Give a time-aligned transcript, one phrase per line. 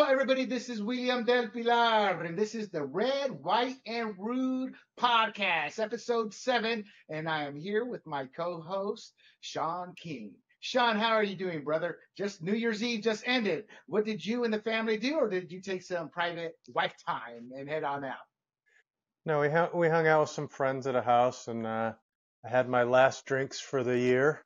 [0.00, 0.46] Hello, everybody.
[0.46, 6.32] This is William Del Pilar, and this is the Red, White, and Rude podcast, episode
[6.32, 6.86] seven.
[7.10, 10.32] And I am here with my co host, Sean King.
[10.60, 11.98] Sean, how are you doing, brother?
[12.16, 13.64] Just New Year's Eve just ended.
[13.88, 17.50] What did you and the family do, or did you take some private wife time
[17.54, 18.16] and head on out?
[19.26, 21.92] No, we hung, we hung out with some friends at a house, and uh,
[22.42, 24.42] I had my last drinks for the year.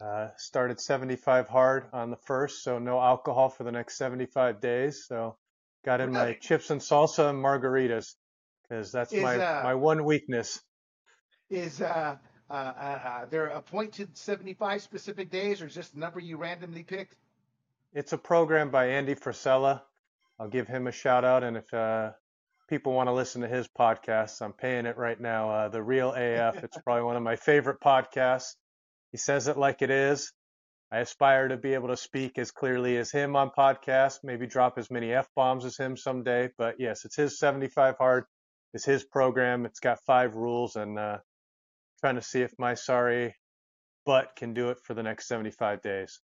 [0.00, 5.04] Uh, started 75 hard on the first, so no alcohol for the next 75 days.
[5.06, 5.36] So
[5.84, 8.14] got in my chips and salsa and margaritas
[8.62, 10.60] because that's Is my uh my one weakness.
[11.48, 12.16] is uh,
[12.50, 16.36] uh, uh, uh there a point to 75 specific days, or just a number you
[16.38, 17.16] randomly picked?
[17.92, 19.82] It's a program by Andy Frisella.
[20.40, 22.10] I'll give him a shout out, and if uh,
[22.68, 25.50] people want to listen to his podcast, I'm paying it right now.
[25.50, 26.64] Uh, the Real AF.
[26.64, 28.54] It's probably one of my favorite podcasts.
[29.14, 30.32] He says it like it is.
[30.90, 34.76] I aspire to be able to speak as clearly as him on podcasts, maybe drop
[34.76, 36.50] as many F bombs as him someday.
[36.58, 38.24] But yes, it's his 75 hard.
[38.72, 39.66] It's his program.
[39.66, 41.18] It's got five rules and uh,
[42.00, 43.36] trying to see if my sorry
[44.04, 46.18] butt can do it for the next 75 days.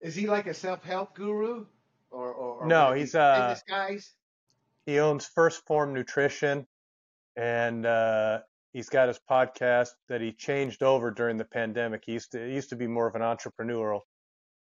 [0.00, 1.66] Is he like a self-help guru,
[2.12, 4.14] or or, or No, he's uh guys?
[4.86, 6.68] he owns First Form Nutrition
[7.34, 12.02] and uh, he's got his podcast that he changed over during the pandemic.
[12.06, 14.00] He used to it used to be more of an entrepreneurial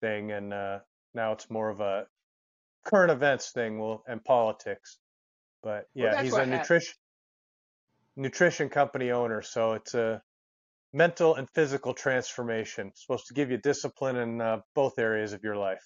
[0.02, 0.80] thing, and uh,
[1.14, 2.08] now it's more of a
[2.86, 4.98] current events thing, well, and politics.
[5.64, 6.54] But yeah, that's he's a happened.
[6.54, 6.96] nutrition
[8.16, 10.22] nutrition company owner, so it's a
[10.94, 12.88] mental and physical transformation.
[12.88, 15.84] It's supposed to give you discipline in uh, both areas of your life.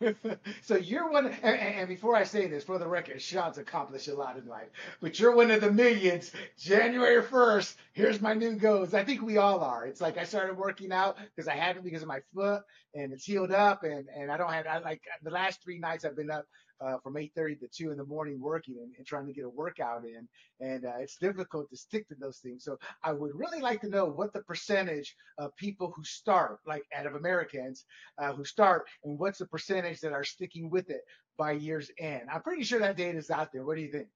[0.62, 4.14] so you're one, and, and before I say this, for the record, Sean's accomplished a
[4.14, 4.68] lot in life,
[5.00, 6.32] but you're one of the millions.
[6.58, 8.94] January 1st, here's my new goals.
[8.94, 9.86] I think we all are.
[9.86, 12.62] It's like I started working out because I had it because of my foot,
[12.94, 16.04] and it's healed up, and and I don't have I like the last three nights
[16.04, 16.46] I've been up.
[16.84, 19.48] Uh, from 8:30 to 2 in the morning working and, and trying to get a
[19.48, 20.28] workout in,
[20.60, 22.64] and uh, it's difficult to stick to those things.
[22.64, 26.82] So I would really like to know what the percentage of people who start, like
[26.94, 27.84] out of Americans,
[28.18, 31.00] uh, who start, and what's the percentage that are sticking with it
[31.38, 32.28] by year's end?
[32.30, 33.64] I'm pretty sure that data is out there.
[33.64, 34.08] What do you think?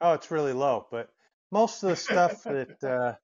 [0.00, 1.10] Oh, it's really low, but
[1.50, 3.14] most of the stuff that uh,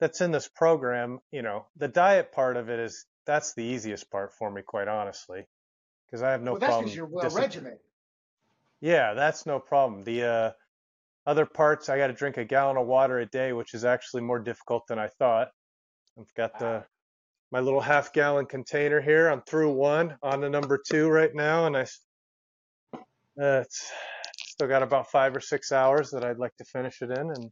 [0.00, 4.10] that's in this program, you know, the diet part of it is that's the easiest
[4.10, 5.46] part for me, quite honestly,
[6.12, 7.80] because I have no Well, that's because problem you're well regimented.
[8.82, 10.04] Yeah, that's no problem.
[10.04, 10.50] The uh,
[11.24, 14.22] other parts, I got to drink a gallon of water a day, which is actually
[14.22, 15.48] more difficult than I thought.
[16.18, 16.84] I've got the
[17.50, 19.28] my little half gallon container here.
[19.28, 21.82] I'm through one on to number two right now, and I
[23.40, 23.90] uh, it's
[24.36, 27.50] still got about five or six hours that I'd like to finish it in, and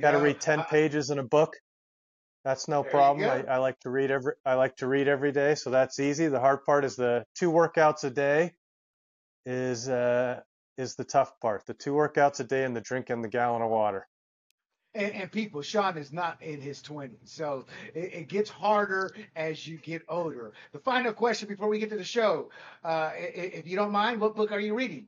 [0.00, 1.54] got to Yeah, read 10 I, pages in a book.
[2.44, 3.28] That's no there problem.
[3.28, 3.54] I.
[3.54, 6.28] I like to read every I like to read every day, so that's easy.
[6.28, 8.54] The hard part is the two workouts a day
[9.44, 10.40] is uh
[10.78, 11.66] is the tough part.
[11.66, 14.06] The two workouts a day and the drinking the gallon of water.
[14.94, 19.64] And, and people, Sean is not in his 20s, so it, it gets harder as
[19.64, 20.52] you get older.
[20.72, 22.50] The final question before we get to the show,
[22.82, 25.06] uh, if you don't mind, what book are you reading?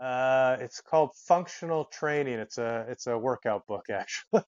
[0.00, 2.38] Uh it's called Functional Training.
[2.38, 4.42] It's a it's a workout book actually.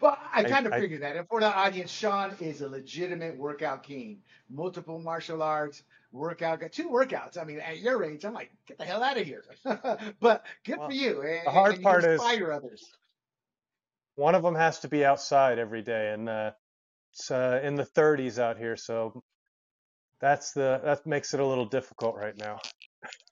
[0.00, 1.16] Well, I kind of figured that.
[1.16, 4.18] And for the audience, Sean is a legitimate workout king.
[4.48, 7.38] Multiple martial arts, workout, got two workouts.
[7.38, 9.44] I mean, at your age, I'm like, get the hell out of here.
[10.20, 11.22] but good for you.
[11.22, 12.84] And, the hard you part is inspire others.
[14.14, 16.50] one of them has to be outside every day and uh
[17.12, 19.22] it's uh, in the 30s out here, so
[20.20, 22.58] that's the that makes it a little difficult right now.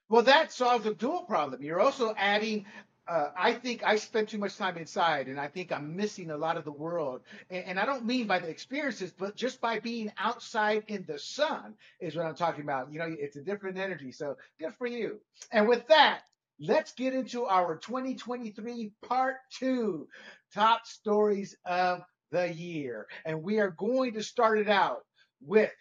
[0.08, 1.62] Well, that solves a dual problem.
[1.62, 2.66] You're also adding.
[3.08, 6.36] Uh, I think I spend too much time inside, and I think I'm missing a
[6.36, 7.22] lot of the world.
[7.48, 11.18] And, and I don't mean by the experiences, but just by being outside in the
[11.18, 12.92] sun is what I'm talking about.
[12.92, 14.12] You know, it's a different energy.
[14.12, 15.20] So good for you.
[15.52, 16.22] And with that,
[16.60, 20.06] let's get into our 2023 part two
[20.54, 23.06] top stories of the year.
[23.24, 25.00] And we are going to start it out
[25.40, 25.72] with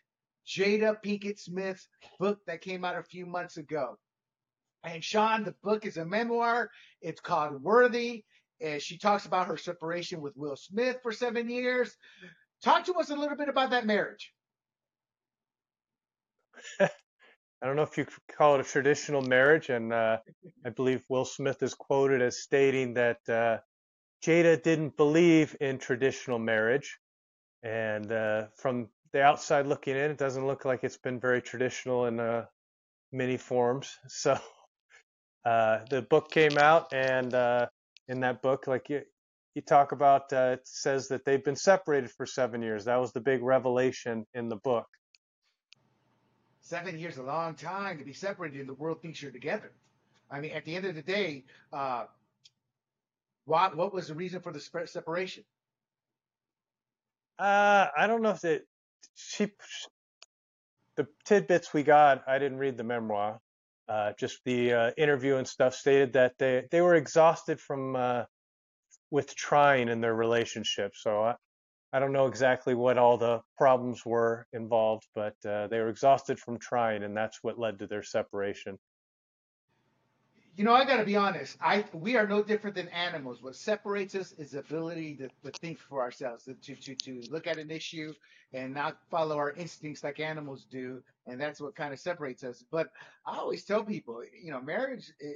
[0.48, 3.98] Jada Pinkett Smith's book that came out a few months ago.
[4.84, 6.70] And Sean, the book is a memoir.
[7.02, 8.24] It's called Worthy.
[8.62, 11.96] And she talks about her separation with Will Smith for seven years.
[12.64, 14.34] Talk to us a little bit about that marriage.
[16.80, 20.18] I don't know if you could call it a traditional marriage, and uh,
[20.66, 23.58] I believe Will Smith is quoted as stating that uh,
[24.24, 27.00] Jada didn't believe in traditional marriage,
[27.64, 32.06] and uh, from the outside looking in, it doesn't look like it's been very traditional
[32.06, 32.46] in uh,
[33.12, 33.96] many forms.
[34.08, 34.40] So
[35.48, 37.68] uh, the book came out, and uh,
[38.10, 39.02] in that book, like you,
[39.56, 42.84] you talk about, uh, it says that they've been separated for seven years.
[42.84, 44.88] That was the big revelation in the book.
[46.60, 49.72] seven years is a long time to be separated and the world thinks you're together.
[50.30, 52.06] I mean, at the end of the day, uh,
[53.46, 55.46] what, what was the reason for the separation?
[57.40, 58.68] Uh, I don't know if it,
[59.16, 59.48] she,
[60.98, 63.40] the tidbits we got, I didn't read the memoir.
[63.90, 68.24] Uh, just the uh, interview and stuff stated that they, they were exhausted from uh,
[69.12, 70.92] with trying in their relationship.
[70.94, 71.36] So I,
[71.94, 76.38] I don't know exactly what all the problems were involved, but uh, they were exhausted
[76.38, 78.78] from trying, and that's what led to their separation.
[80.58, 81.56] You know, I got to be honest.
[81.62, 83.44] I we are no different than animals.
[83.44, 87.46] What separates us is the ability to, to think for ourselves, to, to to look
[87.46, 88.12] at an issue
[88.54, 92.64] and not follow our instincts like animals do, and that's what kind of separates us.
[92.72, 92.88] But
[93.24, 95.36] I always tell people, you know, marriage is,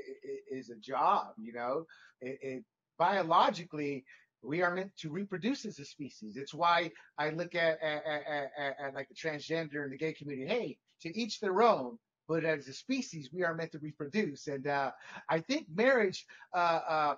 [0.50, 1.36] is a job.
[1.40, 1.86] You know,
[2.20, 2.64] it, it
[2.98, 4.04] biologically
[4.42, 6.36] we are meant to reproduce as a species.
[6.36, 6.90] It's why
[7.20, 10.48] I look at, at, at, at like the transgender and the gay community.
[10.52, 12.00] Hey, to each their own.
[12.32, 14.92] But as a species, we are meant to reproduce, and uh,
[15.28, 16.26] I think marriage
[16.56, 17.16] uh, uh,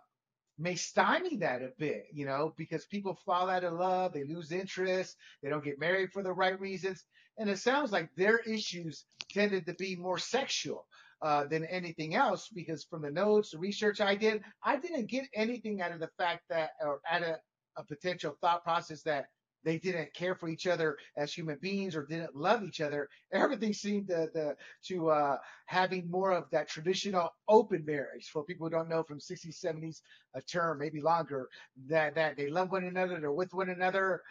[0.58, 4.52] may stymie that a bit, you know, because people fall out of love, they lose
[4.52, 7.04] interest, they don't get married for the right reasons,
[7.38, 10.88] and it sounds like their issues tended to be more sexual.
[11.22, 15.24] Uh, than anything else because from the notes, the research I did, I didn't get
[15.34, 17.36] anything out of the fact that, or out of
[17.78, 19.28] a potential thought process that
[19.64, 23.10] they didn't care for each other as human beings or didn't love each other.
[23.32, 24.56] Everything seemed to, to,
[24.88, 29.20] to uh, having more of that traditional open marriage for people who don't know from
[29.20, 30.02] 60s, 70s,
[30.36, 31.50] a term, maybe longer,
[31.88, 34.22] that, that they love one another, they're with one another,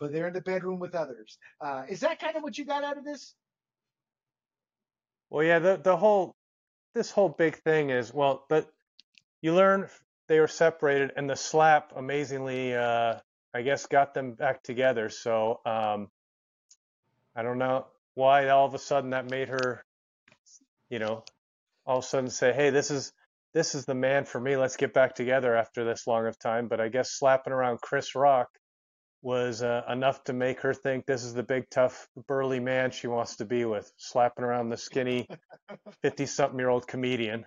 [0.00, 1.38] but they're in the bedroom with others.
[1.60, 3.34] Uh, is that kind of what you got out of this?
[5.30, 6.34] Well, yeah, the the whole
[6.94, 8.70] this whole big thing is well, but
[9.42, 9.88] you learn
[10.26, 13.16] they were separated, and the slap amazingly, uh,
[13.54, 15.08] I guess, got them back together.
[15.08, 16.08] So um,
[17.34, 19.84] I don't know why all of a sudden that made her,
[20.90, 21.24] you know,
[21.86, 23.12] all of a sudden say, hey, this is
[23.54, 24.56] this is the man for me.
[24.56, 26.68] Let's get back together after this long of time.
[26.68, 28.48] But I guess slapping around Chris Rock
[29.22, 33.06] was uh, enough to make her think this is the big, tough, burly man she
[33.06, 35.26] wants to be with, slapping around the skinny
[36.02, 37.46] 50 something year old comedian.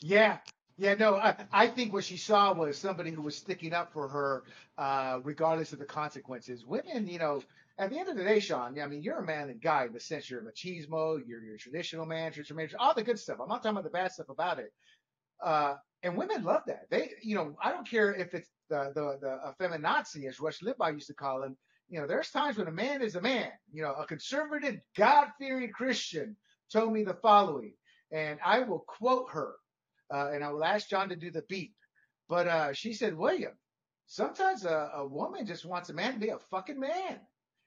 [0.00, 0.38] Yeah.
[0.78, 4.08] Yeah, no, I, I think what she saw was somebody who was sticking up for
[4.08, 4.44] her,
[4.76, 6.66] uh, regardless of the consequences.
[6.66, 7.42] Women, you know,
[7.78, 9.92] at the end of the day, Sean, I mean, you're a man and guy in
[9.92, 13.38] the sense you're machismo, you're, you're a traditional man, traditional man, all the good stuff.
[13.40, 14.72] I'm not talking about the bad stuff about it.
[15.42, 16.86] Uh, and women love that.
[16.90, 21.08] They, you know, I don't care if it's the the the as Rush Limbaugh used
[21.08, 21.56] to call him.
[21.88, 23.50] You know, there's times when a man is a man.
[23.72, 26.36] You know, a conservative, God-fearing Christian
[26.72, 27.74] told me the following,
[28.12, 29.54] and I will quote her,
[30.12, 31.72] uh, and I will ask John to do the beat.
[32.28, 33.52] But uh, she said, William,
[34.06, 37.20] sometimes a, a woman just wants a man to be a fucking man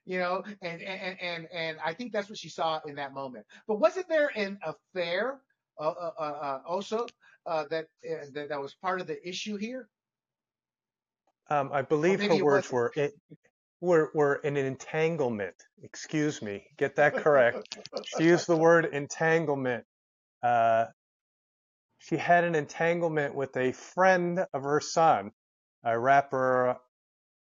[0.09, 3.45] you know, and, and, and, and I think that's what she saw in that moment.
[3.67, 5.39] But wasn't there an affair
[5.79, 7.05] uh, uh, uh, uh also
[7.45, 9.87] uh, that, uh, that that was part of the issue here?
[11.51, 13.13] Um, I believe her words were it,
[13.81, 15.55] were were an entanglement.
[15.83, 17.77] Excuse me, get that correct.
[18.17, 19.85] she used the word entanglement.
[20.41, 20.85] Uh,
[21.99, 25.31] she had an entanglement with a friend of her son,
[25.83, 26.77] a rapper.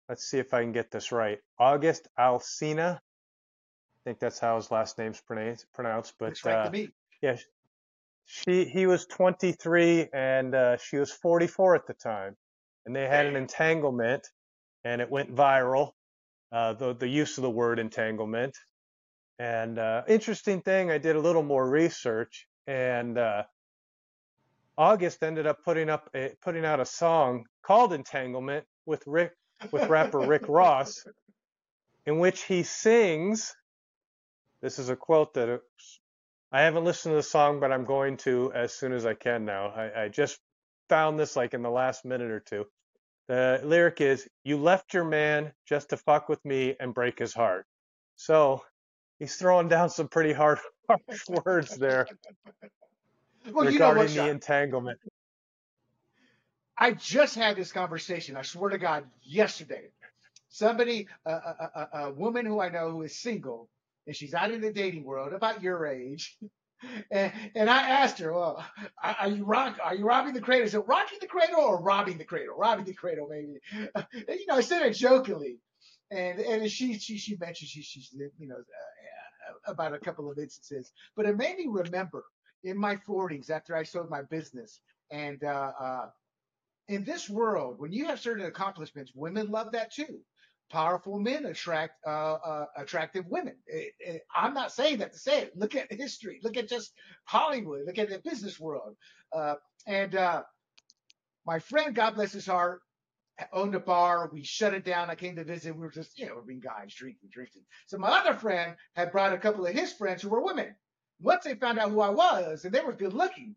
[0.09, 1.39] Let's see if I can get this right.
[1.59, 2.95] August Alsina.
[2.95, 6.15] I think that's how his last name's pronounced.
[6.17, 6.71] But uh,
[7.21, 7.37] yeah,
[8.25, 12.35] she he was 23 and uh, she was 44 at the time,
[12.85, 14.27] and they had an entanglement,
[14.83, 15.91] and it went viral.
[16.51, 18.55] Uh, the the use of the word entanglement,
[19.37, 23.43] and uh, interesting thing, I did a little more research, and uh,
[24.77, 29.33] August ended up putting up a, putting out a song called "Entanglement" with Rick
[29.71, 31.05] with rapper Rick Ross,
[32.05, 33.55] in which he sings.
[34.61, 35.57] This is a quote that uh,
[36.51, 39.45] I haven't listened to the song, but I'm going to as soon as I can
[39.45, 39.67] now.
[39.67, 40.39] I, I just
[40.89, 42.65] found this like in the last minute or two.
[43.27, 47.33] The lyric is, You left your man just to fuck with me and break his
[47.33, 47.65] heart.
[48.15, 48.63] So
[49.19, 52.07] he's throwing down some pretty hard harsh words there
[53.51, 54.99] well, regarding you know what, the entanglement.
[56.77, 59.89] I just had this conversation, I swear to God, yesterday.
[60.49, 63.69] Somebody, a, a, a, a woman who I know who is single,
[64.07, 66.37] and she's out in the dating world about your age.
[67.09, 68.63] And, and I asked her, well,
[69.01, 70.67] are you rock, are you robbing the cradle?
[70.67, 72.55] Is it rocking the cradle or robbing the cradle?
[72.57, 73.59] Robbing the cradle, maybe.
[74.13, 75.57] And, you know, I said it jokingly.
[76.11, 80.37] And, and she, she, she mentioned she, she's, you know, uh, about a couple of
[80.37, 82.25] instances, but it made me remember
[82.65, 84.81] in my 40s after I sold my business
[85.11, 86.07] and, uh, uh,
[86.89, 90.21] in this world, when you have certain accomplishments, women love that too.
[90.71, 93.55] powerful men attract uh, uh, attractive women.
[93.67, 95.53] It, it, I'm not saying that to say it.
[95.57, 96.41] Look at history.
[96.43, 96.93] Look at just
[97.25, 97.83] Hollywood.
[97.87, 98.97] Look at the business world.
[99.33, 99.55] Uh,
[99.87, 100.43] and uh,
[101.45, 102.81] my friend, God bless his heart,
[103.53, 104.29] owned a bar.
[104.33, 105.11] We shut it down.
[105.11, 105.75] I came to visit.
[105.75, 107.63] We were just, you know, being guys drinking, drinking.
[107.87, 110.75] So my other friend had brought a couple of his friends who were women.
[111.21, 113.55] Once they found out who I was, and they were good looking,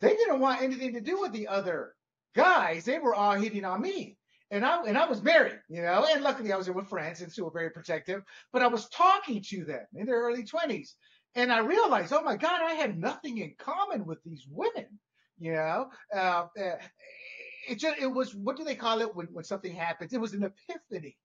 [0.00, 1.94] they didn't want anything to do with the other
[2.34, 2.84] guys.
[2.84, 4.16] They were all hitting on me.
[4.50, 7.32] And I and I was married, you know, and luckily I was with friends and
[7.32, 8.22] still very protective.
[8.52, 10.90] But I was talking to them in their early 20s,
[11.34, 14.86] and I realized, oh my God, I had nothing in common with these women,
[15.38, 15.88] you know.
[16.14, 16.76] Uh, uh,
[17.68, 20.12] it just it was what do they call it when when something happens?
[20.12, 21.16] It was an epiphany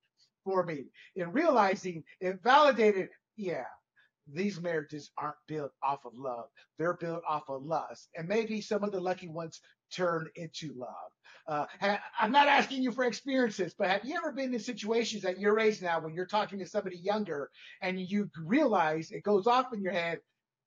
[0.43, 3.65] for me in realizing it validated, yeah,
[4.33, 6.45] these marriages aren't built off of love.
[6.77, 8.09] They're built off of lust.
[8.15, 9.61] And maybe some of the lucky ones
[9.93, 10.89] turn into love.
[11.47, 15.39] Uh, I'm not asking you for experiences, but have you ever been in situations at
[15.39, 17.49] your age now when you're talking to somebody younger
[17.81, 20.19] and you realize it goes off in your head,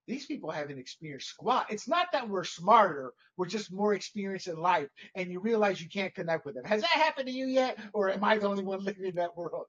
[0.09, 1.66] these people haven't experienced squat.
[1.71, 5.88] It's not that we're smarter, we're just more experienced in life, and you realize you
[5.88, 6.64] can't connect with them.
[6.64, 9.37] Has that happened to you yet, or am I the only one living in that
[9.37, 9.66] world?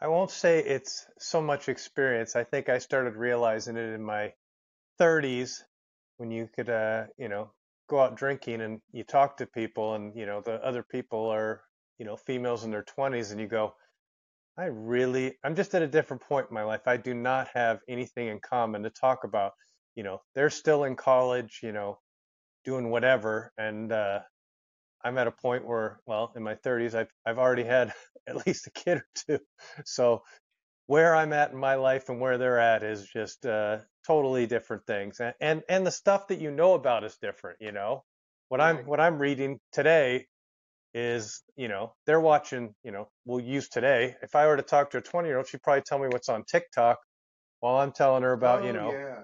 [0.00, 2.36] I won't say it's so much experience.
[2.36, 4.34] I think I started realizing it in my
[4.98, 5.64] 30s
[6.18, 7.52] when you could, uh, you know,
[7.88, 11.62] go out drinking and you talk to people and, you know, the other people are,
[11.98, 13.74] you know, females in their 20s and you go,
[14.58, 16.86] I really, I'm just at a different point in my life.
[16.86, 19.52] I do not have anything in common to talk about.
[19.96, 22.00] You know, they're still in college, you know,
[22.64, 23.52] doing whatever.
[23.58, 24.20] And, uh,
[25.06, 27.92] I'm at a point where, well, in my 30s, I've I've already had
[28.26, 29.38] at least a kid or two.
[29.84, 30.22] So
[30.86, 34.84] where I'm at in my life and where they're at is just uh, totally different
[34.86, 37.58] things, and, and and the stuff that you know about is different.
[37.60, 38.02] You know,
[38.48, 40.26] what I'm what I'm reading today
[40.92, 42.74] is, you know, they're watching.
[42.82, 44.16] You know, we'll use today.
[44.22, 46.28] If I were to talk to a 20 year old, she'd probably tell me what's
[46.28, 46.98] on TikTok,
[47.60, 49.22] while I'm telling her about, oh, you know, yeah.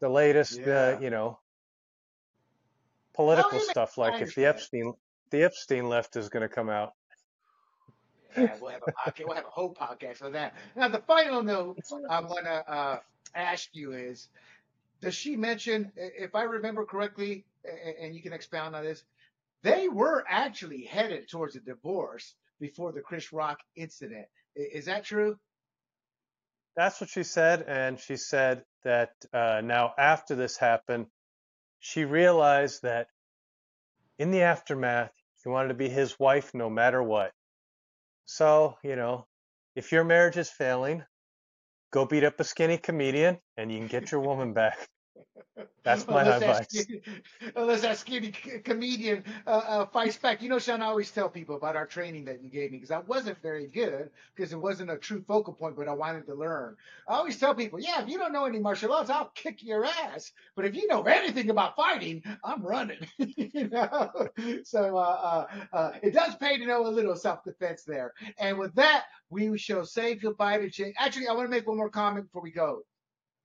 [0.00, 0.96] the latest, Yeah.
[0.96, 1.38] uh, you know,
[3.14, 3.96] political stuff.
[3.96, 4.46] Like if the.
[4.46, 4.92] Epstein
[5.30, 6.92] the Epstein left is going to come out.
[8.36, 9.26] Yeah, we'll have a podcast.
[9.26, 10.54] We'll have a whole podcast on that.
[10.74, 11.78] Now, the final note
[12.08, 12.98] I want to uh,
[13.34, 14.28] ask you is:
[15.00, 17.44] Does she mention, if I remember correctly,
[18.00, 19.04] and you can expound on this,
[19.62, 24.26] they were actually headed towards a divorce before the Chris Rock incident.
[24.54, 25.38] Is that true?
[26.76, 31.06] That's what she said, and she said that uh, now after this happened,
[31.78, 33.08] she realized that
[34.18, 37.32] in the aftermath, she wanted to be his wife no matter what.
[38.26, 39.26] So, you know,
[39.76, 41.04] if your marriage is failing,
[41.92, 44.88] go beat up a skinny comedian and you can get your woman back.
[45.84, 46.66] That's my unless that advice.
[46.68, 47.02] skinny,
[47.56, 50.42] unless that skinny comedian uh, uh, fights back.
[50.42, 52.90] You know, Sean, I always tell people about our training that you gave me because
[52.90, 56.34] I wasn't very good because it wasn't a true focal point, but I wanted to
[56.34, 56.76] learn.
[57.06, 59.84] I always tell people, yeah, if you don't know any martial arts, I'll kick your
[59.84, 60.32] ass.
[60.56, 63.06] But if you know anything about fighting, I'm running.
[63.18, 64.28] you know,
[64.64, 68.14] so uh, uh, uh, it does pay to know a little self-defense there.
[68.38, 70.94] And with that, we shall say goodbye to Jay.
[70.98, 72.82] Actually, I want to make one more comment before we go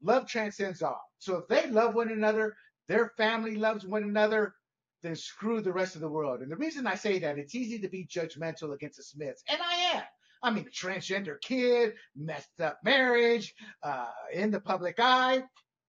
[0.02, 1.02] love transcends all.
[1.20, 2.56] So if they love one another,
[2.88, 4.54] their family loves one another,
[5.04, 6.42] then screw the rest of the world.
[6.42, 9.60] And the reason I say that, it's easy to be judgmental against the Smiths, and
[9.62, 10.04] I am.
[10.42, 13.54] I mean, a transgender kid, messed up marriage,
[13.84, 15.44] uh, in the public eye.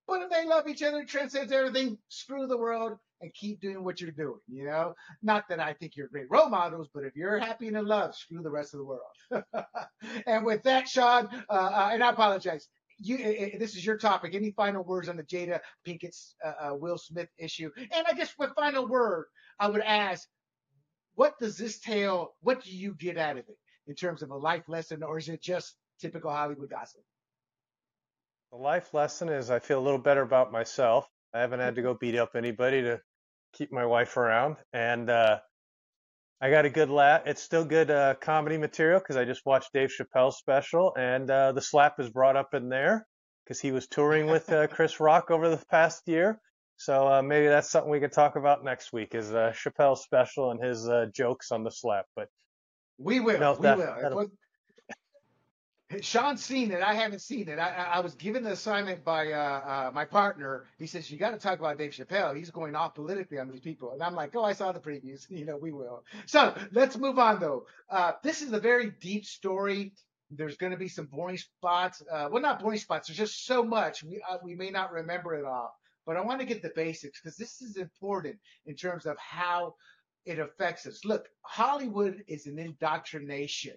[0.09, 4.01] But if they love each other, transcends everything, screw the world and keep doing what
[4.01, 4.95] you're doing, you know?
[5.23, 8.17] Not that I think you're great role models, but if you're happy and in love,
[8.17, 9.45] screw the rest of the world.
[10.27, 12.69] and with that, Sean, uh, uh, and I apologize
[13.01, 14.35] you, uh, this is your topic.
[14.35, 17.71] Any final words on the Jada Pinkett uh, uh, Will Smith issue?
[17.77, 19.27] And I guess with final word,
[19.59, 20.29] I would ask,
[21.15, 22.35] what does this tale?
[22.41, 25.29] What do you get out of it in terms of a life lesson, or is
[25.29, 27.03] it just typical Hollywood gossip?
[28.53, 31.09] The life lesson is I feel a little better about myself.
[31.33, 33.01] I haven't had to go beat up anybody to
[33.53, 35.41] keep my wife around, and uh,
[36.41, 37.23] I got a good laugh.
[37.27, 41.53] It's still good uh, comedy material because I just watched Dave Chappelle's special, and uh,
[41.53, 43.07] the slap is brought up in there
[43.45, 46.41] because he was touring with uh, Chris Rock over the past year.
[46.79, 50.51] So uh, maybe that's something we could talk about next week is uh, Chappelle's special
[50.51, 52.07] and his uh, jokes on the slap.
[52.17, 52.29] But
[52.97, 53.39] We will.
[53.39, 53.95] no, we that, will.
[53.95, 54.31] If that'll, what-
[56.01, 56.83] Sean's seen it.
[56.83, 57.59] I haven't seen it.
[57.59, 60.67] I, I was given the assignment by uh, uh, my partner.
[60.79, 62.37] He says you got to talk about Dave Chappelle.
[62.37, 65.27] He's going off politically on these people, and I'm like, oh, I saw the previews.
[65.41, 66.05] You know, we will.
[66.27, 67.67] So let's move on though.
[67.89, 69.93] Uh, this is a very deep story.
[70.31, 72.03] There's going to be some boring spots.
[72.13, 73.09] Uh, well, not boring spots.
[73.09, 75.75] There's just so much we uh, we may not remember it all.
[76.07, 79.75] But I want to get the basics because this is important in terms of how
[80.27, 81.05] it affects us.
[81.05, 83.75] Look, Hollywood is an indoctrination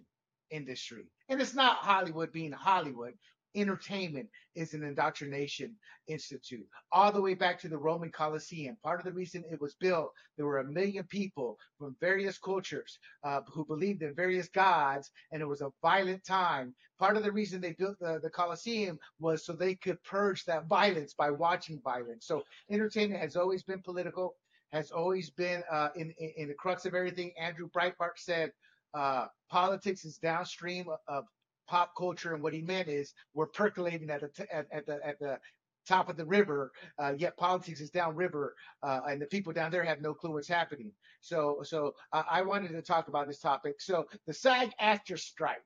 [0.53, 1.05] industry.
[1.29, 3.13] And it's not Hollywood being Hollywood.
[3.55, 5.75] Entertainment is an indoctrination
[6.07, 8.75] institute, all the way back to the Roman Colosseum.
[8.83, 12.97] Part of the reason it was built, there were a million people from various cultures
[13.23, 16.73] uh, who believed in various gods, and it was a violent time.
[16.97, 20.65] Part of the reason they built the, the Colosseum was so they could purge that
[20.65, 22.25] violence by watching violence.
[22.25, 24.33] So entertainment has always been political,
[24.71, 27.33] has always been uh, in, in, in the crux of everything.
[27.39, 28.51] Andrew Breitbart said,
[28.93, 31.25] uh, politics is downstream of
[31.67, 34.99] pop culture, and what he meant is we're percolating at the t- at, at the
[35.05, 35.39] at the
[35.87, 39.83] top of the river, uh, yet politics is downriver, uh, and the people down there
[39.83, 40.91] have no clue what's happening.
[41.21, 43.81] So, so uh, I wanted to talk about this topic.
[43.81, 45.57] So, the SAG-AFTRA strike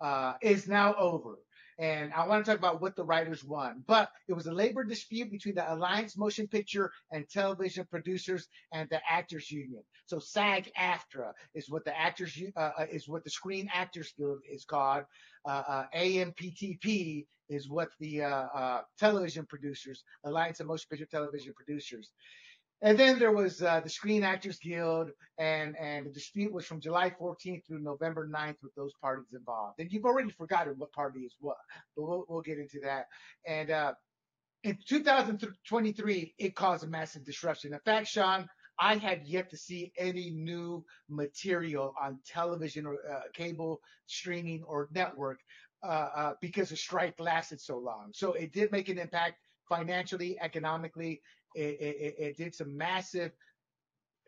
[0.00, 1.38] uh, is now over.
[1.78, 3.82] And I want to talk about what the writers won.
[3.86, 8.88] But it was a labor dispute between the Alliance Motion Picture and Television Producers and
[8.90, 9.82] the Actors Union.
[10.06, 14.64] So SAG-AFTRA is what the actors uh, uh, is what the Screen Actors Guild is
[14.64, 15.04] called.
[15.46, 21.52] Uh, uh, AMPTP is what the uh, uh, television producers, Alliance of Motion Picture Television
[21.54, 22.12] Producers.
[22.82, 26.80] And then there was uh, the Screen Actors Guild, and and the dispute was from
[26.80, 29.80] July 14th through November 9th with those parties involved.
[29.80, 31.56] And you've already forgotten what party is what,
[31.96, 33.06] but we'll, we'll get into that.
[33.46, 33.92] And uh,
[34.62, 37.72] in 2023, it caused a massive disruption.
[37.72, 38.46] In fact, Sean,
[38.78, 44.88] I had yet to see any new material on television or uh, cable streaming or
[44.92, 45.38] network
[45.82, 48.10] uh, uh, because the strike lasted so long.
[48.12, 49.36] So it did make an impact
[49.68, 51.22] financially, economically,
[51.54, 53.32] it, it, it did some massive.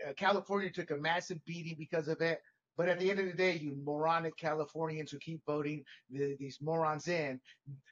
[0.07, 2.41] Uh, California took a massive beating because of it.
[2.79, 6.59] But at the end of the day, you moronic Californians who keep voting the, these
[6.63, 7.41] morons in,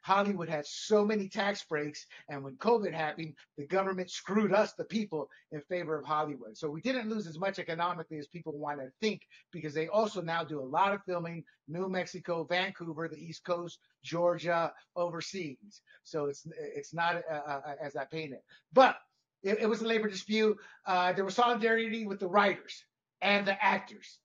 [0.03, 2.07] Hollywood had so many tax breaks.
[2.29, 6.57] And when COVID happened, the government screwed us, the people, in favor of Hollywood.
[6.57, 10.23] So we didn't lose as much economically as people want to think because they also
[10.23, 15.83] now do a lot of filming, New Mexico, Vancouver, the East Coast, Georgia, overseas.
[16.05, 18.39] So it's, it's not uh, uh, as I painted.
[18.73, 18.99] But
[19.47, 20.59] it, it was a labor dispute.
[20.85, 22.85] Uh, there was solidarity with the writers
[23.23, 24.19] and the actors.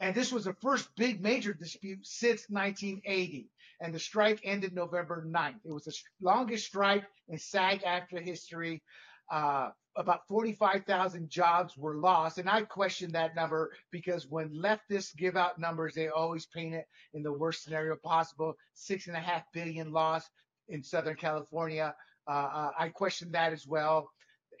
[0.00, 3.48] And this was the first big major dispute since 1980.
[3.80, 5.60] And the strike ended November 9th.
[5.64, 8.82] It was the longest strike in SAG-AFTRA history.
[9.30, 12.38] Uh, about 45,000 jobs were lost.
[12.38, 16.86] And I question that number because when leftists give out numbers, they always paint it
[17.14, 18.54] in the worst scenario possible.
[18.74, 20.30] Six and a half billion lost
[20.68, 21.94] in Southern California.
[22.28, 24.10] Uh, uh, I questioned that as well.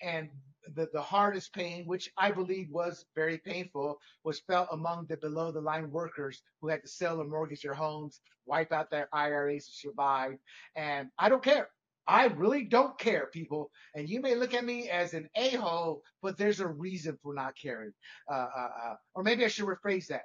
[0.02, 0.28] And
[0.74, 5.52] the, the hardest pain, which I believe was very painful, was felt among the below
[5.52, 9.66] the line workers who had to sell or mortgage their homes, wipe out their IRAs
[9.66, 10.38] to survive.
[10.76, 11.68] And I don't care.
[12.06, 13.70] I really don't care, people.
[13.94, 17.34] And you may look at me as an a hole, but there's a reason for
[17.34, 17.92] not caring.
[18.30, 20.22] Uh, uh, uh, or maybe I should rephrase that.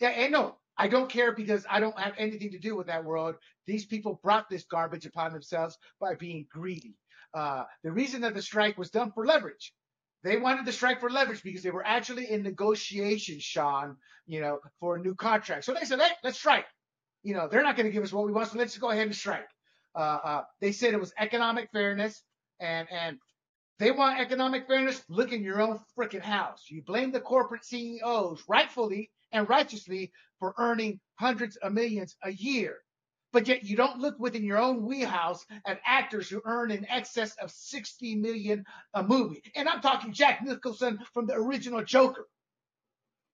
[0.00, 3.04] Yeah, and no, I don't care because I don't have anything to do with that
[3.04, 3.34] world.
[3.66, 6.94] These people brought this garbage upon themselves by being greedy.
[7.34, 9.74] Uh, the reason that the strike was done for leverage.
[10.24, 14.60] They wanted the strike for leverage because they were actually in negotiations, Sean, you know,
[14.80, 15.66] for a new contract.
[15.66, 16.64] So they said, hey, let's strike.
[17.22, 19.06] You know, they're not going to give us what we want, so let's go ahead
[19.06, 19.48] and strike.
[19.94, 22.22] Uh, uh, they said it was economic fairness,
[22.58, 23.18] and and
[23.78, 25.02] they want economic fairness.
[25.10, 26.64] Look in your own freaking house.
[26.70, 32.78] You blame the corporate CEOs, rightfully and righteously, for earning hundreds of millions a year.
[33.32, 37.36] But yet you don't look within your own wheelhouse at actors who earn in excess
[37.36, 39.42] of 60 million a movie.
[39.54, 42.26] And I'm talking Jack Nicholson from the original Joker.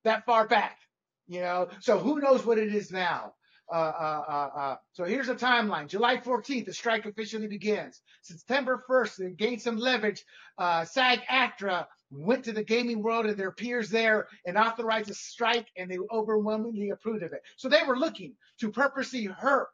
[0.05, 0.79] That far back,
[1.27, 1.69] you know.
[1.81, 3.33] So who knows what it is now?
[3.73, 5.89] Uh, uh, uh, uh so here's a timeline.
[5.89, 8.01] July 14th, the strike officially begins.
[8.23, 10.25] September 1st, they gained some leverage.
[10.59, 15.67] Uh, SAG-AFTRA went to the gaming world and their peers there and authorized a strike
[15.77, 17.43] and they overwhelmingly approved of it.
[17.57, 19.69] So they were looking to purposely hurt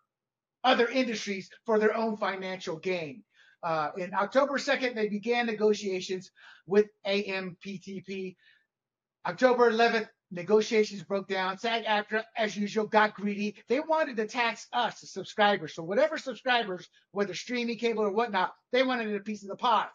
[0.64, 3.22] other industries for their own financial gain.
[3.62, 6.30] Uh, in October 2nd, they began negotiations
[6.66, 8.36] with AMPTP.
[9.24, 11.58] October 11th, negotiations broke down.
[11.58, 13.54] SAG-AFTRA, as usual, got greedy.
[13.68, 15.74] They wanted to tax us, the subscribers.
[15.74, 19.88] So whatever subscribers, whether streaming, cable, or whatnot, they wanted a piece of the pie.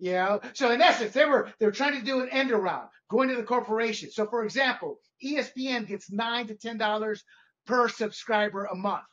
[0.00, 3.28] Know, so in essence, they were they were trying to do an end around, going
[3.28, 4.10] to the corporation.
[4.10, 7.22] So, for example, ESPN gets nine to ten dollars
[7.66, 9.04] per subscriber a month.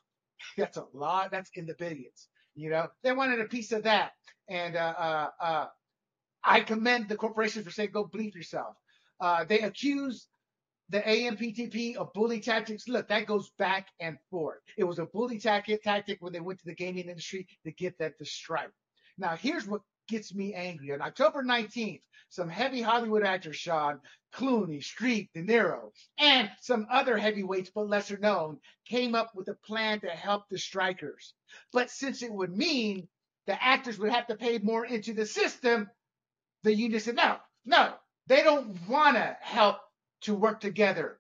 [0.58, 1.32] That's a lot.
[1.32, 2.28] That's in the billions.
[2.56, 4.12] You know, they wanted a piece of that,
[4.50, 5.66] and uh, uh, uh,
[6.44, 8.76] I commend the corporation for saying, "Go bleep yourself."
[9.20, 10.28] Uh, they accuse
[10.90, 12.88] the AMPTP of bully tactics.
[12.88, 14.60] Look, that goes back and forth.
[14.78, 17.98] It was a bully tactic tactic when they went to the gaming industry to get
[18.00, 18.72] that to strike.
[19.18, 20.94] Now, here's what gets me angry.
[20.94, 24.02] On October 19th, some heavy Hollywood actors, Sean,
[24.34, 29.54] Clooney, Streep, De Niro, and some other heavyweights but lesser known, came up with a
[29.66, 31.34] plan to help the strikers.
[31.72, 33.08] But since it would mean
[33.46, 35.90] the actors would have to pay more into the system,
[36.64, 37.94] the union said, no, no,
[38.28, 39.78] they don't want to help
[40.22, 41.20] to work together.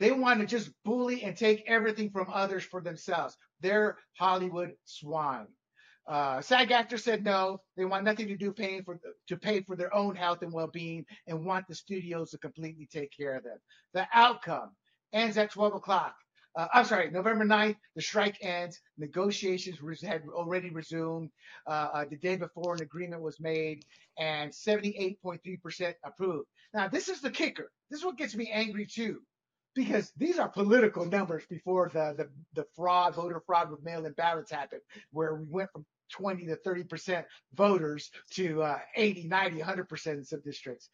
[0.00, 3.36] They want to just bully and take everything from others for themselves.
[3.60, 5.46] They're Hollywood swine.
[6.10, 7.60] Uh, SAG actors said no.
[7.76, 11.06] They want nothing to do paying for to pay for their own health and well-being,
[11.28, 13.58] and want the studios to completely take care of them.
[13.94, 14.72] The outcome
[15.12, 16.16] ends at 12 o'clock.
[16.56, 18.80] Uh, I'm sorry, November 9th, the strike ends.
[18.98, 21.30] Negotiations had already resumed.
[21.64, 23.84] Uh, uh, the day before, an agreement was made,
[24.18, 26.48] and 78.3% approved.
[26.74, 27.70] Now, this is the kicker.
[27.88, 29.20] This is what gets me angry too
[29.76, 34.50] because these are political numbers before the, the, the fraud, voter fraud with mail-in ballots
[34.50, 34.80] happened,
[35.12, 40.18] where we went from 20 to 30 percent voters to uh, 80, 90, 100 percent
[40.18, 40.88] in some districts.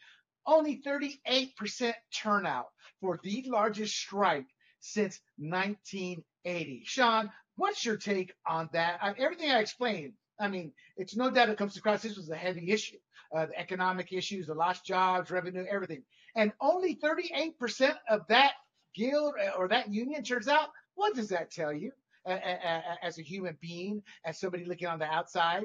[0.47, 2.67] Only 38 percent turnout
[3.01, 4.47] for the largest strike
[4.81, 6.83] since 1980.
[6.85, 8.99] Sean, what's your take on that?
[9.03, 12.03] I, everything I explained, I mean, it's no doubt it comes across.
[12.03, 12.99] This was a heavy issue,
[13.35, 16.03] uh, the economic issues, the lost jobs, revenue, everything.
[16.37, 18.53] And only 38% of that
[18.95, 21.93] guild or that union turns out, what does that tell you
[22.27, 25.65] as a human being, as somebody looking on the outside?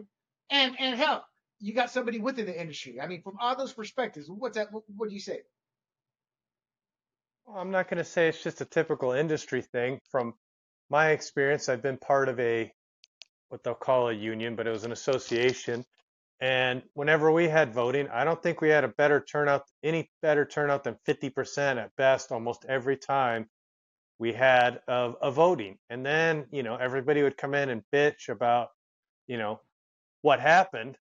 [0.50, 1.26] And and hell,
[1.60, 3.00] you got somebody within the industry.
[3.00, 4.72] I mean, from all those perspectives, what's that?
[4.72, 5.42] What, what do you say?
[7.46, 10.00] Well, I'm not going to say it's just a typical industry thing.
[10.12, 10.34] From
[10.90, 12.72] my experience, I've been part of a
[13.50, 15.86] what they'll call a union, but it was an association.
[16.40, 20.46] And whenever we had voting, I don't think we had a better turnout, any better
[20.46, 23.48] turnout than 50% at best, almost every time
[24.22, 25.80] we had of a voting.
[25.90, 28.70] And then, you know, everybody would come in and bitch about,
[29.26, 29.60] you know,
[30.22, 30.96] what happened,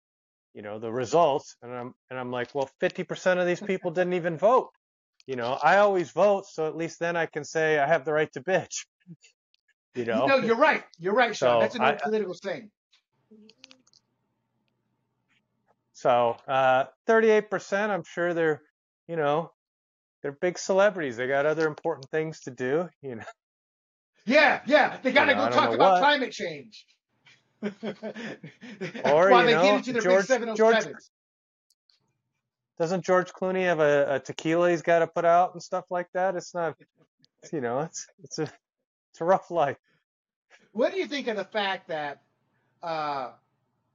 [0.55, 1.55] you know, the results.
[1.61, 4.71] And I'm and I'm like, well, 50% of these people didn't even vote.
[5.27, 8.13] You know, I always vote, so at least then I can say I have the
[8.13, 8.87] right to bitch.
[9.97, 10.85] You know, no, you're right.
[11.01, 11.57] You're right, Sean.
[11.57, 12.71] So That's an old political saying.
[15.95, 18.63] So uh, 38%, I'm sure they're,
[19.09, 19.51] you know,
[20.23, 21.17] they're big celebrities.
[21.17, 23.25] They got other important things to do, you know.
[24.27, 26.01] Yeah, yeah, they got to you know, go talk about what.
[26.01, 26.87] climate change.
[27.63, 30.87] or While you know, George, oh George,
[32.79, 36.09] doesn't George Clooney have a, a tequila he's got to put out and stuff like
[36.15, 36.37] that?
[36.37, 36.77] It's not,
[37.43, 38.43] it's, you know, it's it's a
[39.13, 39.77] it's a rough life.
[40.73, 42.23] What do you think of the fact that
[42.83, 43.33] uh,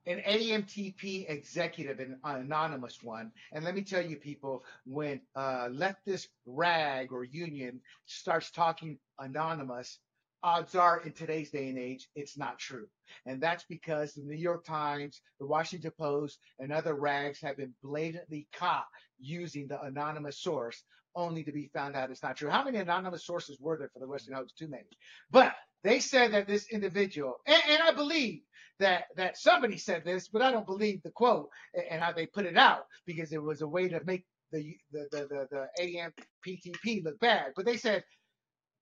[0.07, 3.31] an AMPTP executive, an anonymous one.
[3.51, 9.99] And let me tell you, people, when uh, leftist rag or union starts talking anonymous,
[10.43, 12.87] odds are in today's day and age, it's not true.
[13.25, 17.73] And that's because the New York Times, the Washington Post, and other rags have been
[17.83, 18.85] blatantly caught
[19.19, 20.83] using the anonymous source
[21.15, 22.49] only to be found out it's not true.
[22.49, 24.51] How many anonymous sources were there for the Westinghouse?
[24.51, 24.83] Too many.
[25.31, 28.41] But they said that this individual, and, and I believe
[28.79, 31.49] that that somebody said this, but I don't believe the quote
[31.89, 35.07] and how they put it out because it was a way to make the the
[35.11, 36.13] the, the, the
[36.47, 37.53] AMPTP look bad.
[37.55, 38.03] But they said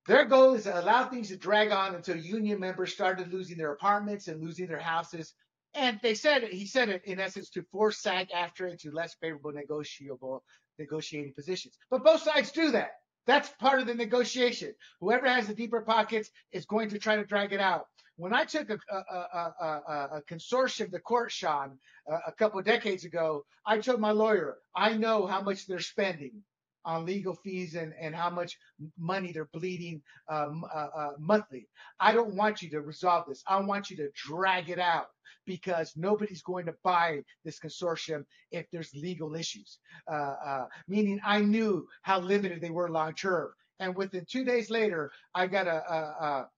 [0.08, 3.72] their goal is to allow things to drag on until union members started losing their
[3.72, 5.34] apartments and losing their houses.
[5.76, 10.44] And they said he said it in essence to force SAG-AFTRA into less favorable negotiable
[10.80, 11.78] negotiating positions.
[11.90, 12.92] But both sides do that.
[13.26, 14.74] That's part of the negotiation.
[15.00, 17.86] Whoever has the deeper pockets is going to try to drag it out.
[18.16, 23.06] When I took a, a, a, a consortium to court, Sean, a couple of decades
[23.06, 26.44] ago, I told my lawyer, I know how much they're spending
[26.86, 28.58] on legal fees and, and how much
[28.98, 31.68] money they're bleeding um, uh, uh, monthly.
[32.00, 33.44] I don't want you to resolve this.
[33.48, 35.08] I want you to drag it out
[35.46, 39.80] because nobody's going to buy this consortium if there's legal issues.
[40.12, 43.52] Uh, uh meaning I knew how limited they were long term.
[43.80, 46.50] And within two days later, I got a, a, a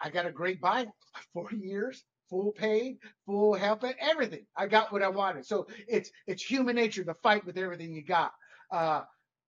[0.00, 0.86] I got a great buy,
[1.32, 4.46] four years, full paid, full help, and everything.
[4.56, 5.46] I got what I wanted.
[5.46, 8.32] So it's it's human nature to fight with everything you got.
[8.72, 9.02] Uh,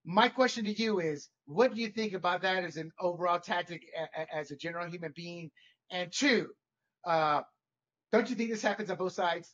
[0.05, 3.83] my question to you is, what do you think about that as an overall tactic
[4.33, 5.51] as a general human being?
[5.91, 6.49] And two,
[7.05, 7.43] uh,
[8.13, 9.53] don't you think this happens on both sides?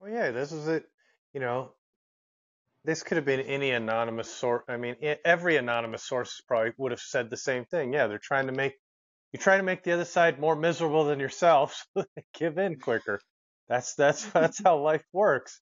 [0.00, 0.84] Well, yeah, this is it.
[1.34, 1.72] You know,
[2.84, 4.64] this could have been any anonymous source.
[4.68, 7.92] I mean, every anonymous source probably would have said the same thing.
[7.92, 8.74] Yeah, they're trying to make
[9.32, 12.78] you try to make the other side more miserable than yourself, so they give in
[12.78, 13.20] quicker.
[13.68, 15.60] That's that's that's how life works.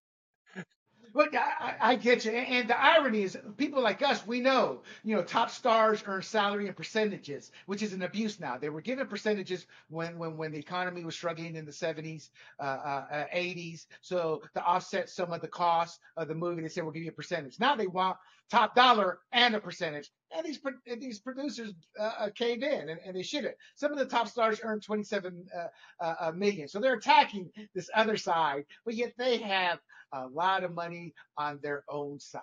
[1.14, 2.33] Look, I, I get you.
[2.33, 6.66] And the irony is, people like us, we know, you know, top stars earn salary
[6.66, 8.59] and percentages, which is an abuse now.
[8.59, 12.29] They were given percentages when when, when the economy was struggling in the 70s,
[12.61, 13.87] uh, uh, 80s.
[13.87, 17.05] Uh, so to offset some of the cost of the movie, they said, we'll give
[17.05, 17.59] you a percentage.
[17.59, 18.18] Now they want
[18.51, 20.11] top dollar and a percentage.
[20.37, 20.61] And these
[20.99, 23.55] these producers uh, uh, caved in and, and they should have.
[23.75, 25.47] Some of the top stars earned 27
[26.01, 26.69] uh, uh, million.
[26.69, 29.79] So they're attacking this other side, but yet they have
[30.13, 32.43] a lot of money on their own side.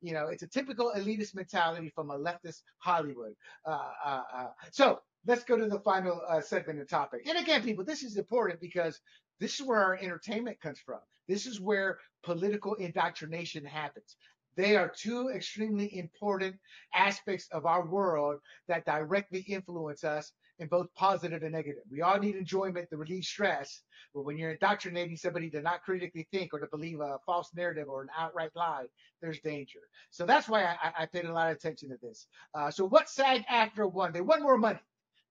[0.00, 3.34] You know, it's a typical elitist mentality from a leftist Hollywood.
[3.64, 7.22] Uh, uh, so let's go to the final segment of topic.
[7.26, 9.00] And again, people, this is important because
[9.40, 11.00] this is where our entertainment comes from.
[11.28, 14.16] This is where political indoctrination happens.
[14.56, 16.56] They are two extremely important
[16.94, 21.82] aspects of our world that directly influence us in both positive and negative.
[21.90, 23.82] We all need enjoyment to relieve stress,
[24.14, 27.88] but when you're indoctrinating somebody to not critically think or to believe a false narrative
[27.88, 28.86] or an outright lie,
[29.20, 29.80] there's danger.
[30.10, 32.26] So that's why I, I paid a lot of attention to this.
[32.54, 34.12] Uh, so what SAG-AFTRA won?
[34.12, 34.78] They won more money.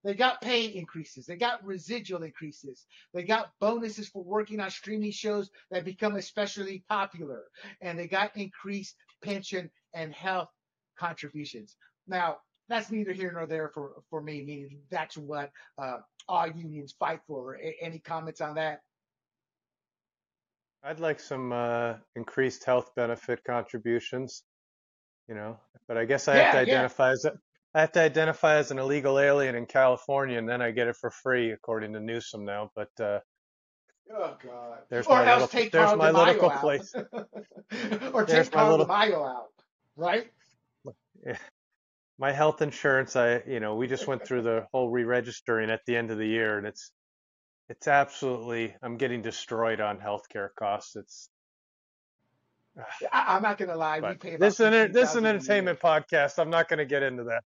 [0.04, 1.24] They got pay increases.
[1.24, 2.84] They got residual increases.
[3.14, 7.44] They got bonuses for working on streaming shows that become especially popular.
[7.80, 10.48] And they got increased pension and health
[10.98, 11.76] contributions.
[12.06, 12.36] Now,
[12.68, 17.20] that's neither here nor there for, for me, meaning that's what uh, all unions fight
[17.26, 17.56] for.
[17.56, 18.80] A- any comments on that?
[20.82, 24.44] I'd like some uh, increased health benefit contributions,
[25.28, 25.58] you know,
[25.88, 27.12] but I guess I have to identify yeah.
[27.12, 27.32] as a,
[27.74, 30.96] I have to identify as an illegal alien in California, and then I get it
[30.96, 32.70] for free, according to Newsom now.
[32.76, 33.20] But uh,
[34.12, 36.94] oh god, there's or my little, there's Carl my little place.
[38.12, 38.86] or take Carl little...
[38.86, 39.48] DeMaio out,
[39.96, 40.30] right?
[41.26, 41.36] Yeah
[42.18, 45.96] my health insurance, I you know, we just went through the whole re-registering at the
[45.96, 46.92] end of the year, and it's
[47.68, 50.96] it's absolutely I'm getting destroyed on healthcare costs.
[50.96, 51.28] It's
[53.12, 56.38] I, am not gonna lie, we pay this an this is an entertainment podcast.
[56.38, 57.42] I'm not gonna get into that.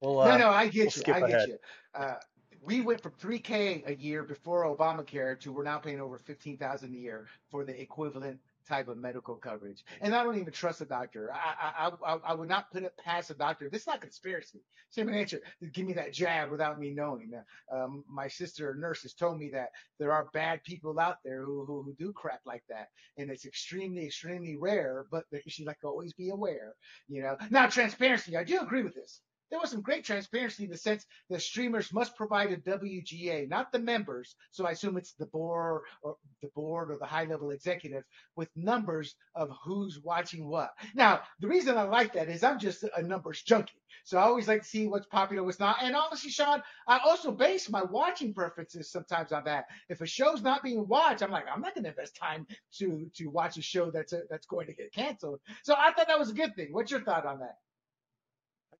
[0.00, 1.24] We'll, uh, no, no, I get we'll you.
[1.24, 1.58] I get you.
[1.94, 2.14] Uh,
[2.64, 6.96] we went from 3K a year before Obamacare to we're now paying over 15,000 a
[6.96, 9.84] year for the equivalent type of medical coverage.
[10.00, 11.32] And I don't even trust a doctor.
[11.32, 13.68] I I, I, I would not put it past a doctor.
[13.68, 14.60] This is not conspiracy.
[14.94, 15.40] Human nature.
[15.72, 17.32] Give me that jab without me knowing.
[17.72, 21.64] Um, my sister, nurse, has told me that there are bad people out there who,
[21.64, 22.88] who, who do crap like that.
[23.18, 26.74] And it's extremely, extremely rare, but she's like, always be aware,
[27.08, 27.36] you know.
[27.50, 28.36] Now, transparency.
[28.36, 29.20] I do agree with this
[29.52, 33.70] there was some great transparency in the sense that streamers must provide a WGA, not
[33.70, 34.34] the members.
[34.50, 38.48] So I assume it's the board or the board or the high level executive with
[38.56, 40.70] numbers of who's watching what.
[40.94, 43.74] Now, the reason I like that is I'm just a numbers junkie.
[44.04, 45.76] So I always like to see what's popular, what's not.
[45.82, 49.66] And honestly, Sean, I also base my watching preferences sometimes on that.
[49.90, 52.46] If a show's not being watched, I'm like, I'm not going to invest time
[52.78, 55.40] to to watch a show that's a, that's going to get canceled.
[55.62, 56.68] So I thought that was a good thing.
[56.70, 57.58] What's your thought on that?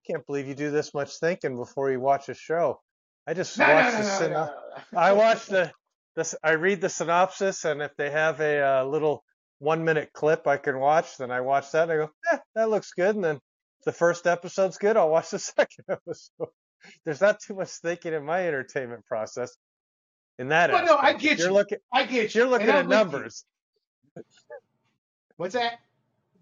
[0.07, 2.81] Can't believe you do this much thinking before you watch a show.
[3.27, 4.57] I just no, watch no, the synopsis.
[4.97, 5.73] I watch the
[6.17, 6.35] this.
[6.43, 9.25] I read the synopsis, and if they have a uh, little
[9.59, 11.85] one minute clip I can watch, then I watch that.
[11.85, 13.15] and I go, eh, that looks good.
[13.15, 16.49] And then if the first episode's good, I'll watch the second episode.
[17.05, 19.57] There's not too much thinking in my entertainment process.
[20.39, 21.55] In that, well, no, I get you're you.
[21.55, 22.41] Looking, I get you.
[22.41, 23.45] You're looking at numbers.
[25.37, 25.79] What's that?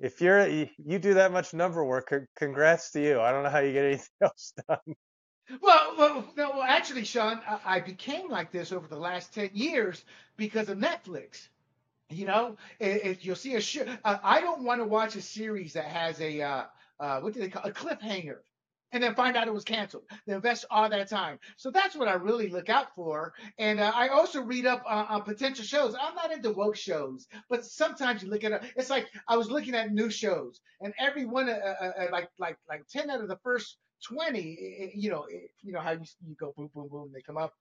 [0.01, 3.21] If you're you do that much number work, congrats to you.
[3.21, 4.79] I don't know how you get anything else done.
[5.61, 10.05] Well, well, no, well, actually, Sean, I became like this over the last ten years
[10.37, 11.49] because of Netflix.
[12.09, 15.85] You know, if you'll see a show, I don't want to watch a series that
[15.85, 16.65] has a uh,
[16.99, 18.39] uh, what do they call a cliffhanger
[18.93, 20.05] and then find out it was canceled.
[20.27, 21.39] They invest all that time.
[21.57, 23.33] So that's what I really look out for.
[23.59, 25.95] And uh, I also read up uh, on potential shows.
[26.01, 28.63] I'm not into woke shows, but sometimes you look at it.
[28.77, 32.31] It's like I was looking at new shows, and every one, uh, uh, uh like
[32.39, 33.77] like like ten out of the first
[34.07, 35.27] twenty, you know,
[35.63, 37.53] you know how you, you go boom boom boom, they come up.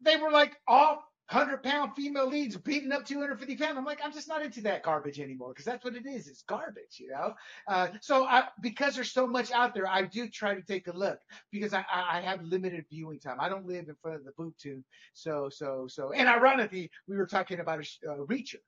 [0.00, 3.78] They were like all 100 pound female leads beating up 250 pounds.
[3.78, 6.28] I'm like, I'm just not into that garbage anymore because that's what it is.
[6.28, 7.32] It's garbage, you know?
[7.66, 10.92] Uh, so I, because there's so much out there, I do try to take a
[10.92, 11.18] look
[11.50, 13.38] because I, I have limited viewing time.
[13.40, 14.82] I don't live in front of the boob tube.
[15.14, 18.60] So, so, so, and ironically, we were talking about a uh, Reacher.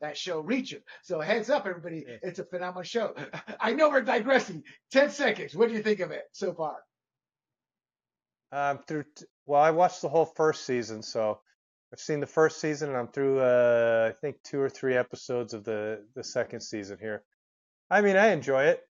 [0.00, 0.80] That show Reacher.
[1.02, 2.06] So heads up, everybody.
[2.08, 2.16] Yeah.
[2.22, 3.14] It's a phenomenal show.
[3.60, 4.64] I know we're digressing.
[4.92, 5.54] 10 seconds.
[5.54, 6.76] What do you think of it so far?
[8.50, 11.40] Um, through, t- well, I watched the whole first season, so
[11.92, 15.54] I've seen the first season and I'm through uh, I think two or three episodes
[15.54, 17.24] of the the second season here.
[17.90, 18.86] I mean, I enjoy it.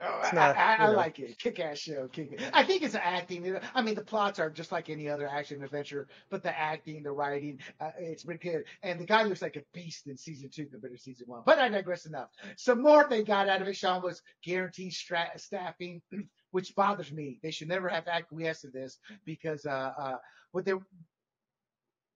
[0.00, 1.38] Oh, not, I, I, I like it.
[1.38, 2.06] Kick ass show.
[2.06, 3.58] Kick I think it's acting.
[3.74, 7.10] I mean, the plots are just like any other action adventure, but the acting, the
[7.10, 8.64] writing, uh, it's pretty good.
[8.84, 11.42] And the guy looks like a beast in season two compared to season one.
[11.44, 12.28] But I digress enough.
[12.56, 16.00] Some more they got out of it, Sean, was guaranteed stra- staffing,
[16.52, 17.40] which bothers me.
[17.42, 20.16] They should never have acquiesced to this because uh, uh,
[20.52, 20.74] what they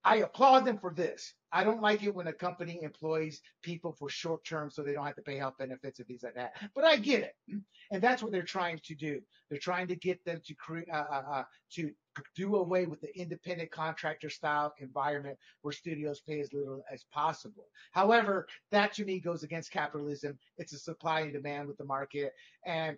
[0.04, 1.34] I applaud them for this.
[1.52, 5.06] I don't like it when a company employs people for short term so they don't
[5.06, 6.54] have to pay health benefits and things like that.
[6.74, 7.60] But I get it,
[7.90, 9.20] and that's what they're trying to do.
[9.48, 11.90] They're trying to get them to create uh, uh, uh, to
[12.34, 17.66] do away with the independent contractor style environment where studios pay as little as possible.
[17.92, 20.38] However, that to me goes against capitalism.
[20.58, 22.32] It's a supply and demand with the market,
[22.64, 22.96] and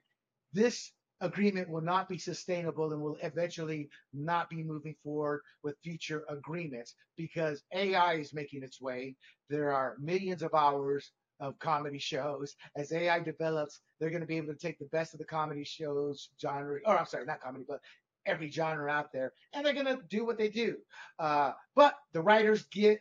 [0.52, 6.24] this agreement will not be sustainable and will eventually not be moving forward with future
[6.28, 9.16] agreements because AI is making its way.
[9.48, 12.54] There are millions of hours of comedy shows.
[12.76, 15.64] As AI develops, they're going to be able to take the best of the comedy
[15.64, 17.80] shows genre, or I'm sorry, not comedy, but
[18.26, 20.76] every genre out there, and they're going to do what they do.
[21.18, 23.00] Uh, but the writers get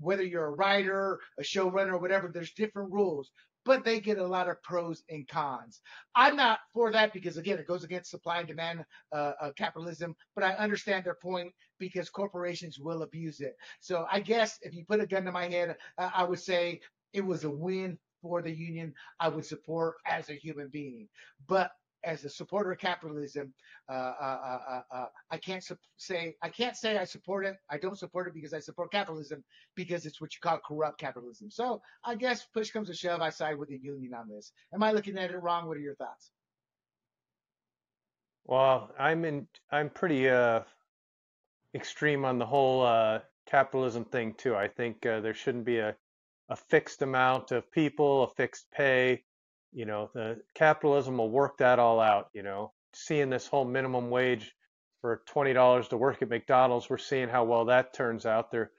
[0.00, 3.30] whether you're a writer, a showrunner, or whatever, there's different rules
[3.70, 5.80] but they get a lot of pros and cons.
[6.16, 10.16] I'm not for that because again, it goes against supply and demand uh, uh, capitalism.
[10.34, 13.54] But I understand their point because corporations will abuse it.
[13.78, 16.80] So I guess if you put a gun to my head, uh, I would say
[17.12, 18.92] it was a win for the union.
[19.20, 21.08] I would support as a human being,
[21.46, 21.70] but
[22.04, 23.52] as a supporter of capitalism,
[23.88, 27.56] uh, uh, uh, uh, I can't su- say I can't say I support it.
[27.70, 31.50] I don't support it because I support capitalism because it's what you call corrupt capitalism.
[31.50, 34.52] So I guess push comes to shove, I side with the union on this.
[34.74, 35.66] Am I looking at it wrong?
[35.66, 36.30] What are your thoughts?
[38.44, 39.46] Well, I'm in.
[39.70, 40.60] I'm pretty uh,
[41.74, 44.56] extreme on the whole uh, capitalism thing too.
[44.56, 45.94] I think uh, there shouldn't be a
[46.48, 49.22] a fixed amount of people, a fixed pay
[49.72, 52.28] you know, the capitalism will work that all out.
[52.34, 54.52] You know, seeing this whole minimum wage
[55.00, 58.50] for twenty dollars to work at McDonald's, we're seeing how well that turns out.
[58.50, 58.70] They're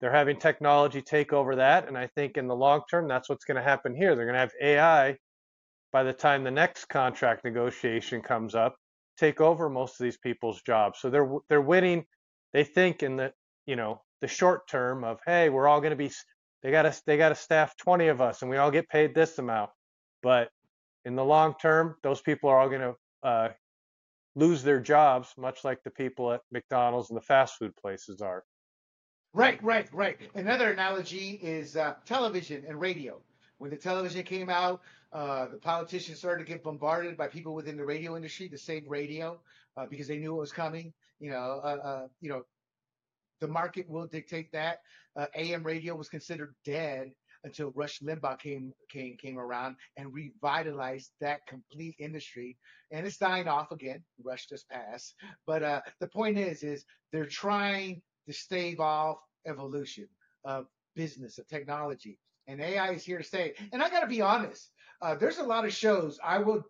[0.00, 3.44] they're having technology take over that, and I think in the long term, that's what's
[3.44, 4.14] going to happen here.
[4.16, 5.16] They're going to have AI
[5.92, 8.76] by the time the next contract negotiation comes up,
[9.18, 10.98] take over most of these people's jobs.
[11.00, 12.04] So they're they're winning.
[12.52, 13.32] They think in the
[13.66, 16.10] you know the short term of hey, we're all going to be
[16.62, 19.14] they got to they got to staff 20 of us, and we all get paid
[19.14, 19.70] this amount.
[20.22, 20.50] But
[21.04, 23.48] in the long term, those people are all going to uh,
[24.34, 28.44] lose their jobs, much like the people at McDonald's and the fast food places are.
[29.34, 30.18] Right, right, right.
[30.34, 33.20] Another analogy is uh, television and radio.
[33.58, 34.80] When the television came out,
[35.12, 38.84] uh, the politicians started to get bombarded by people within the radio industry to save
[38.88, 39.38] radio
[39.76, 40.92] uh, because they knew it was coming.
[41.20, 42.42] You know, uh, uh, you know,
[43.40, 44.80] the market will dictate that.
[45.16, 47.12] Uh, AM radio was considered dead
[47.44, 52.56] until Rush Limbaugh came came came around and revitalized that complete industry.
[52.90, 54.02] And it's dying off again.
[54.24, 55.14] Rush just passed.
[55.46, 60.08] But uh, the point is, is they're trying to stave off evolution
[60.44, 62.18] of business, of technology.
[62.46, 63.54] And AI is here to stay.
[63.72, 64.70] And I got to be honest,
[65.02, 66.64] uh, there's a lot of shows I will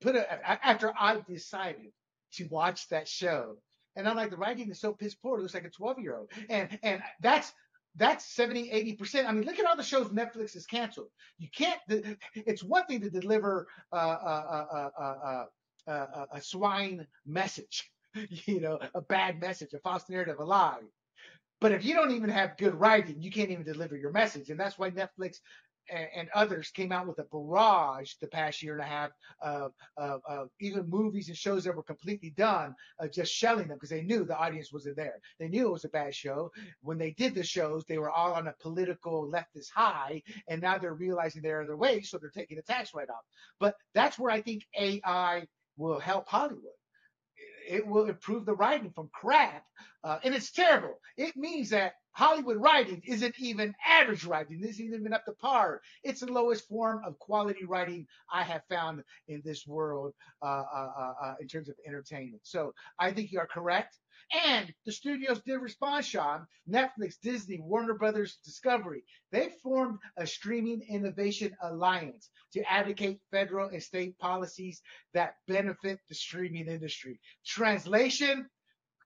[0.00, 1.92] put a, after I decided
[2.34, 3.56] to watch that show.
[3.96, 5.38] And I'm like, the writing is so piss poor.
[5.38, 6.30] It looks like a 12 year old.
[6.48, 7.52] And, and that's,
[7.96, 9.26] that's 70, 80%.
[9.26, 11.08] I mean, look at all the shows Netflix has canceled.
[11.38, 11.78] You can't,
[12.34, 15.46] it's one thing to deliver uh, uh,
[15.86, 20.80] uh, a swine message, you know, a bad message, a false narrative, a lie.
[21.60, 24.50] But if you don't even have good writing, you can't even deliver your message.
[24.50, 25.36] And that's why Netflix
[25.90, 30.20] and, others came out with a barrage the past year and a half of, of,
[30.26, 34.02] of even movies and shows that were completely done, uh, just shelling them because they
[34.02, 35.20] knew the audience wasn't there.
[35.38, 36.50] They knew it was a bad show.
[36.80, 40.78] When they did the shows, they were all on a political leftist high, and now
[40.78, 43.24] they're realizing there are other ways, so they're taking a tax write off.
[43.60, 46.72] But that's where I think AI will help Hollywood
[47.68, 49.64] it will improve the writing from crap.
[50.04, 50.98] Uh, and it's terrible.
[51.16, 54.60] It means that Hollywood writing isn't even average writing.
[54.60, 55.80] This isn't even up to par.
[56.02, 60.92] It's the lowest form of quality writing I have found in this world uh, uh,
[60.98, 62.42] uh, uh in terms of entertainment.
[62.44, 63.98] So I think you are correct.
[64.46, 66.46] And the studios did respond, Sean.
[66.68, 69.04] Netflix, Disney, Warner Brothers, Discovery.
[69.30, 74.82] They formed a streaming innovation alliance to advocate federal and state policies
[75.14, 77.20] that benefit the streaming industry.
[77.44, 78.48] Translation,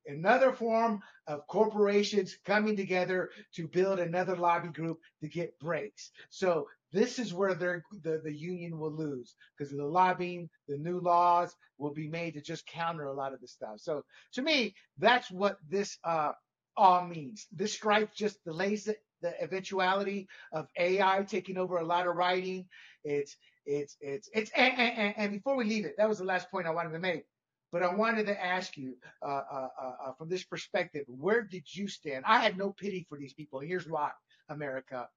[0.07, 6.11] another form of corporations coming together to build another lobby group to get breaks.
[6.31, 7.83] So this is where the,
[8.25, 12.67] the union will lose because the lobbying, the new laws will be made to just
[12.67, 13.77] counter a lot of this stuff.
[13.79, 16.33] So to me, that's what this uh,
[16.77, 17.47] all means.
[17.53, 22.67] This strike just delays it, the eventuality of AI taking over a lot of writing.
[23.05, 23.37] It's
[23.67, 26.67] it's it's it's and, and, and before we leave it, that was the last point
[26.67, 27.25] I wanted to make.
[27.73, 31.65] But I wanted to ask you, uh, uh, uh, uh, from this perspective, where did
[31.75, 32.25] you stand?
[32.27, 33.61] I had no pity for these people.
[33.61, 34.13] Here's why,
[34.49, 35.09] America.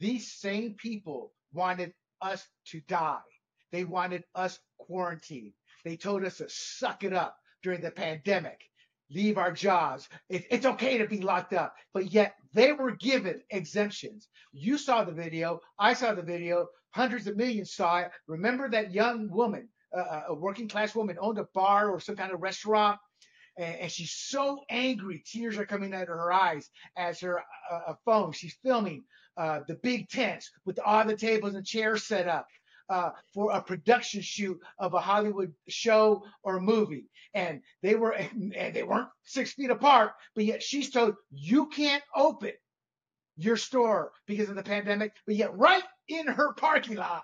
[0.00, 3.18] These same people wanted us to die.
[3.72, 5.52] They wanted us quarantined.
[5.84, 8.60] They told us to suck it up during the pandemic,
[9.10, 10.08] leave our jobs.
[10.28, 11.74] It, it's okay to be locked up.
[11.92, 14.28] But yet they were given exemptions.
[14.52, 15.60] You saw the video.
[15.78, 16.68] I saw the video.
[16.90, 18.10] Hundreds of millions saw it.
[18.26, 22.32] Remember that young woman, uh, a working class woman, owned a bar or some kind
[22.32, 22.98] of restaurant?
[23.58, 28.32] And, she's so angry, tears are coming out of her eyes as her uh, phone.
[28.32, 29.02] She's filming
[29.36, 32.46] uh, the big tents with all the tables and chairs set up
[32.88, 38.52] uh, for a production shoot of a Hollywood show or movie, and they were and
[38.74, 42.52] they weren't six feet apart, but yet she's told you can't open
[43.36, 47.22] your store because of the pandemic, but yet right in her parking lot.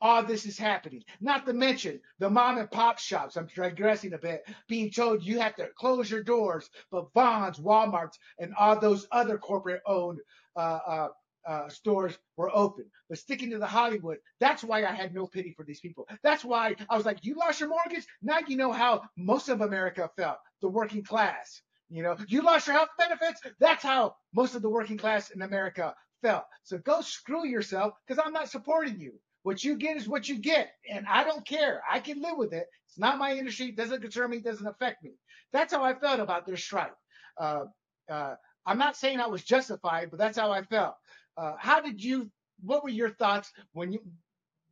[0.00, 1.02] All this is happening.
[1.20, 3.36] Not to mention the mom and pop shops.
[3.36, 8.18] I'm digressing a bit, being told you have to close your doors, but Vons, Walmart's,
[8.38, 10.20] and all those other corporate owned
[10.54, 11.08] uh, uh,
[11.46, 12.84] uh, stores were open.
[13.08, 16.06] But sticking to the Hollywood, that's why I had no pity for these people.
[16.22, 18.06] That's why I was like, you lost your mortgage.
[18.20, 21.62] Now you know how most of America felt, the working class.
[21.88, 23.40] You know, you lost your health benefits.
[23.60, 26.44] That's how most of the working class in America felt.
[26.64, 29.12] So go screw yourself because I'm not supporting you.
[29.46, 30.72] What you get is what you get.
[30.90, 31.80] And I don't care.
[31.88, 32.66] I can live with it.
[32.88, 33.66] It's not my industry.
[33.66, 34.38] It doesn't concern me.
[34.38, 35.12] It doesn't affect me.
[35.52, 36.96] That's how I felt about their strike.
[37.38, 37.66] Uh,
[38.10, 38.34] uh,
[38.66, 40.96] I'm not saying I was justified, but that's how I felt.
[41.36, 42.28] Uh, how did you?
[42.60, 44.00] What were your thoughts when you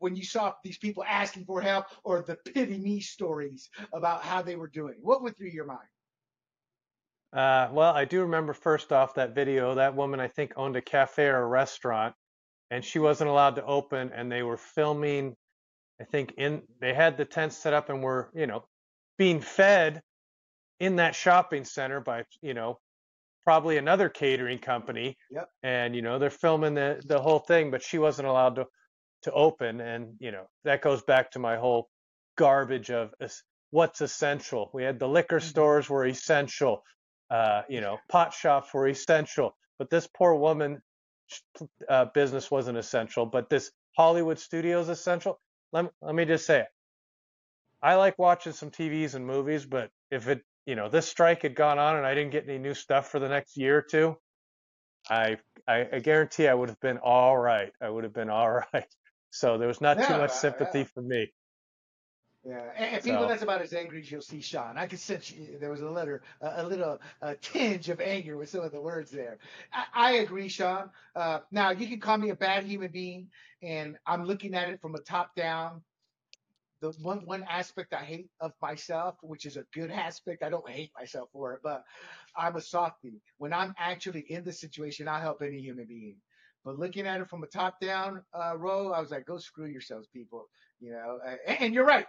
[0.00, 4.42] when you saw these people asking for help or the pity me stories about how
[4.42, 4.96] they were doing?
[5.00, 5.88] What went through your mind?
[7.32, 9.76] Uh, well, I do remember first off that video.
[9.76, 12.16] That woman, I think, owned a cafe or a restaurant,
[12.74, 14.10] and she wasn't allowed to open.
[14.12, 15.36] And they were filming.
[16.00, 18.64] I think in they had the tents set up and were you know
[19.16, 20.02] being fed
[20.80, 22.80] in that shopping center by you know
[23.44, 25.16] probably another catering company.
[25.30, 25.48] Yep.
[25.62, 28.66] And you know they're filming the the whole thing, but she wasn't allowed to
[29.22, 31.88] to open, and you know that goes back to my whole
[32.36, 33.12] garbage of
[33.70, 34.70] what's essential.
[34.74, 35.48] We had the liquor mm-hmm.
[35.48, 36.82] stores were essential,
[37.30, 40.82] uh, you know, pot shops were essential, but this poor woman
[41.88, 43.26] uh, business wasn't essential.
[43.26, 45.40] But this Hollywood studio is essential.
[45.72, 46.66] Let, let me just say it.
[47.82, 51.54] I like watching some TVs and movies, but if it you know this strike had
[51.54, 54.16] gone on and I didn't get any new stuff for the next year or two,
[55.08, 55.36] I
[55.68, 57.72] I, I guarantee I would have been all right.
[57.82, 58.86] I would have been all right.
[59.30, 60.84] So there was not yeah, too much sympathy yeah.
[60.94, 61.30] for me.
[62.46, 64.76] Yeah, and, and people so, that's about as angry as you'll see Sean.
[64.76, 68.36] I could sense you, there was a little, uh, a little uh, tinge of anger
[68.36, 69.38] with some of the words there.
[69.72, 70.90] I, I agree, Sean.
[71.16, 73.28] Uh, now you can call me a bad human being,
[73.62, 75.82] and I'm looking at it from a top down
[76.80, 80.42] the one one aspect I hate of myself, which is a good aspect.
[80.42, 81.82] I don't hate myself for it, but
[82.36, 83.22] I'm a softie.
[83.38, 86.16] When I'm actually in the situation, I'll help any human being.
[86.62, 89.66] But looking at it from a top down uh, row, I was like, go screw
[89.66, 90.48] yourselves, people.
[90.80, 92.06] You know, and, and you're right.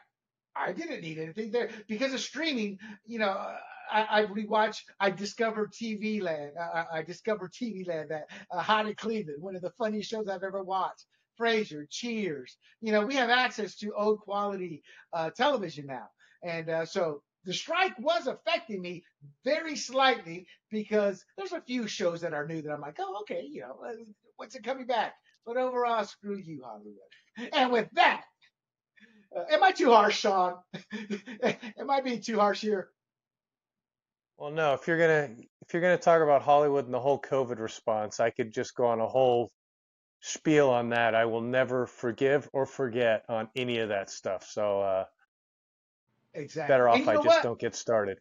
[0.55, 2.79] I didn't need anything there because of streaming.
[3.05, 3.55] You know,
[3.91, 4.81] I, I rewatched.
[4.99, 6.53] I discovered TV Land.
[6.59, 10.27] I, I discovered TV Land that uh, Hot in Cleveland, one of the funniest shows
[10.29, 11.05] I've ever watched.
[11.39, 12.57] Frasier, Cheers.
[12.81, 14.83] You know, we have access to old quality
[15.13, 16.07] uh, television now.
[16.43, 19.03] And uh, so the strike was affecting me
[19.43, 23.43] very slightly because there's a few shows that are new that I'm like, oh, okay,
[23.49, 23.93] you know, uh,
[24.37, 25.13] what's it coming back?
[25.45, 27.51] But overall, screw you, Hollywood.
[27.53, 28.23] And with that,
[29.35, 30.55] uh, am I too harsh, Sean?
[31.77, 32.89] am I being too harsh here?
[34.37, 34.73] Well, no.
[34.73, 38.29] If you're gonna if you're gonna talk about Hollywood and the whole COVID response, I
[38.29, 39.51] could just go on a whole
[40.21, 41.15] spiel on that.
[41.15, 44.45] I will never forgive or forget on any of that stuff.
[44.49, 45.05] So uh,
[46.33, 46.73] exactly.
[46.73, 47.43] better off I just what?
[47.43, 48.19] don't get started.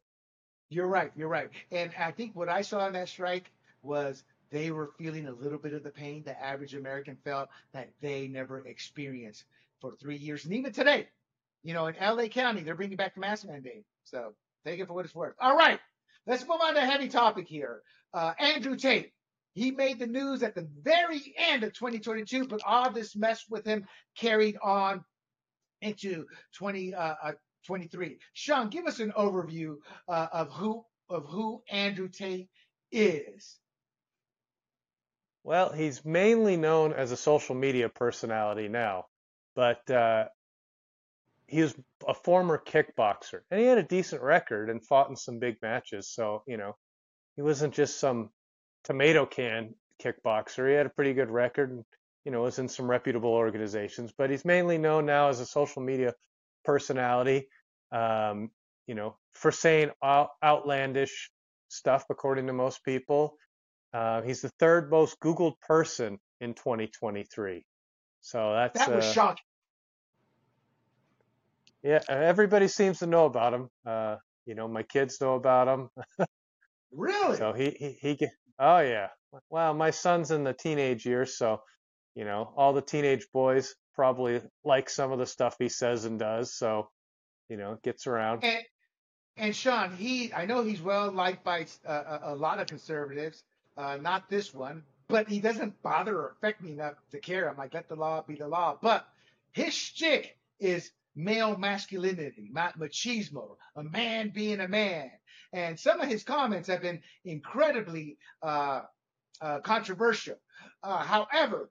[0.69, 1.12] You're right.
[1.17, 1.51] You're right.
[1.71, 3.51] And I think what I saw on that strike
[3.83, 7.91] was they were feeling a little bit of the pain the average American felt that
[8.01, 9.45] they never experienced
[9.85, 10.47] for three years.
[10.47, 11.09] And even today,
[11.62, 13.85] you know, in LA County, they're bringing back the mask mandate.
[14.05, 15.35] So take it for what it's worth.
[15.39, 15.78] All right.
[16.26, 17.82] Let's move on to a heavy topic here.
[18.14, 19.12] Uh, Andrew Tate
[19.55, 23.64] he made the news at the very end of 2022, but all this mess with
[23.64, 25.05] him carried on
[25.80, 26.26] into
[26.59, 26.97] 2023.
[26.97, 29.76] Uh, uh Sean, give us an overview
[30.09, 32.49] uh, of who of who Andrew Tate
[32.91, 33.59] is.
[35.45, 39.07] Well, he's mainly known as a social media personality now,
[39.55, 40.27] but uh,
[41.47, 41.75] he was
[42.07, 46.09] a former kickboxer and he had a decent record and fought in some big matches.
[46.09, 46.77] So, you know,
[47.37, 48.31] he wasn't just some
[48.85, 50.69] tomato can kickboxer.
[50.69, 51.71] He had a pretty good record.
[51.71, 51.85] And
[52.25, 55.83] you know, is in some reputable organizations, but he's mainly known now as a social
[55.83, 56.15] media
[56.65, 57.49] personality,
[57.93, 58.51] um,
[58.87, 61.31] you know, for saying out, outlandish
[61.69, 63.37] stuff, according to most people.
[63.93, 67.65] Uh, he's the third most Googled person in 2023.
[68.25, 69.45] So that's that was uh, shocking.
[71.83, 73.68] Yeah, everybody seems to know about him.
[73.85, 74.16] Uh,
[74.47, 75.91] you know, my kids know about him.
[76.97, 77.37] Really?
[77.39, 78.29] So he he he.
[78.57, 79.09] Oh yeah.
[79.51, 81.61] Well, my son's in the teenage years, so
[82.14, 86.20] you know, all the teenage boys probably like some of the stuff he says and
[86.20, 86.55] does.
[86.55, 86.89] So
[87.49, 88.45] you know, it gets around.
[88.45, 88.62] And
[89.37, 93.43] and Sean, he I know he's well liked by uh, a, a lot of conservatives,
[93.77, 97.49] uh, not this one, but he doesn't bother or affect me enough to care.
[97.49, 98.79] I'm like, let the law be the law.
[98.81, 99.07] But
[99.53, 105.11] his shtick is male masculinity, ma- machismo, a man being a man.
[105.53, 108.83] And some of his comments have been incredibly uh,
[109.41, 110.37] uh, controversial.
[110.83, 111.71] Uh, however,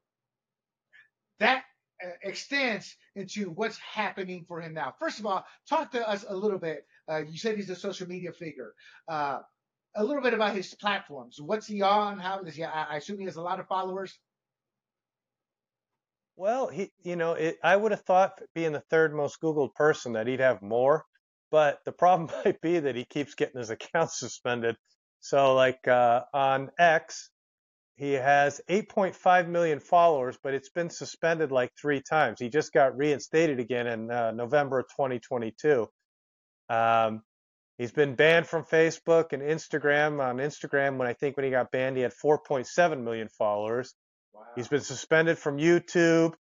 [1.40, 1.64] that
[2.04, 4.94] uh, extends into what's happening for him now.
[5.00, 6.86] First of all, talk to us a little bit.
[7.10, 8.74] Uh, you said he's a social media figure.
[9.96, 11.40] A little bit about his platforms.
[11.40, 12.20] What's he on?
[12.20, 12.64] How does he?
[12.64, 14.18] I assume he has a lot of followers.
[16.36, 20.14] Well, he, you know, it, I would have thought being the third most Googled person
[20.14, 21.06] that he'd have more,
[21.52, 24.76] but the problem might be that he keeps getting his account suspended.
[25.20, 27.30] So, like uh, on X,
[27.96, 32.40] he has 8.5 million followers, but it's been suspended like three times.
[32.40, 35.88] He just got reinstated again in uh, November of 2022.
[36.70, 37.22] Um,
[37.78, 40.22] he's been banned from Facebook and Instagram.
[40.24, 43.94] On Instagram, when I think when he got banned, he had 4.7 million followers.
[44.34, 44.44] Wow.
[44.56, 46.34] He's been suspended from YouTube.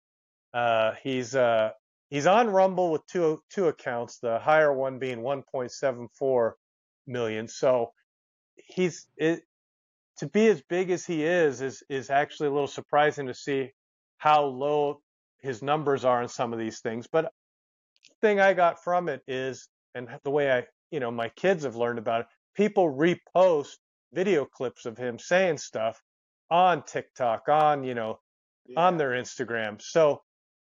[0.54, 1.72] Uh, he's uh,
[2.10, 6.52] he's on Rumble with two two accounts, the higher one being 1.74
[7.08, 7.48] million.
[7.48, 7.92] So
[8.56, 9.42] he's it,
[10.18, 13.72] to be as big as he is is is actually a little surprising to see
[14.18, 15.02] how low
[15.40, 17.08] his numbers are in some of these things.
[17.12, 17.26] But
[18.10, 20.64] the thing I got from it is, and the way I
[20.94, 23.78] you know my kids have learned about it, people repost
[24.14, 26.00] video clips of him saying stuff
[26.52, 28.20] on TikTok, on you know
[28.78, 29.82] on their Instagram.
[29.82, 30.22] So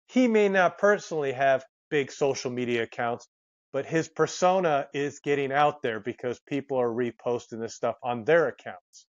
[0.08, 3.28] he may not personally have big social media accounts,
[3.74, 8.48] but his persona is getting out there because people are reposting this stuff on their
[8.48, 9.06] accounts.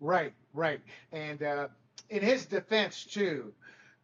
[0.00, 0.80] Right, right.
[1.12, 1.68] And uh,
[2.10, 3.52] in his defense too,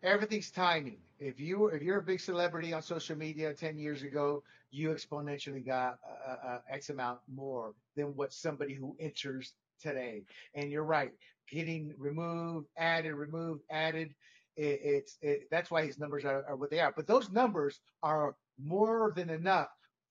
[0.02, 0.98] everything's timing.
[1.18, 5.64] If you if you're a big celebrity on social media 10 years ago, you exponentially
[5.64, 10.22] got uh, uh, X amount more than what somebody who enters today.
[10.54, 11.12] And you're right,
[11.50, 14.14] getting removed, added, removed, added.
[14.56, 16.92] It, it's it, that's why his numbers are, are what they are.
[16.94, 19.68] But those numbers are more than enough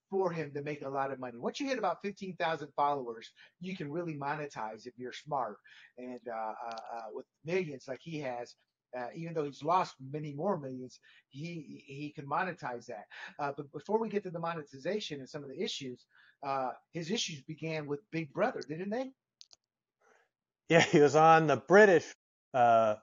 [0.10, 1.38] for him to make a lot of money.
[1.38, 5.58] Once you hit about 15,000 followers, you can really monetize if you're smart
[5.98, 8.56] and uh, uh, uh, with millions like he has,
[8.96, 13.06] uh, even though he's lost many more millions, he he can monetize that.
[13.40, 16.06] Uh, but before we get to the monetization and some of the issues,
[16.46, 19.12] uh, his issues began with Big Brother, didn't they?
[20.70, 22.06] Yeah, he was on the British
[22.54, 22.96] uh,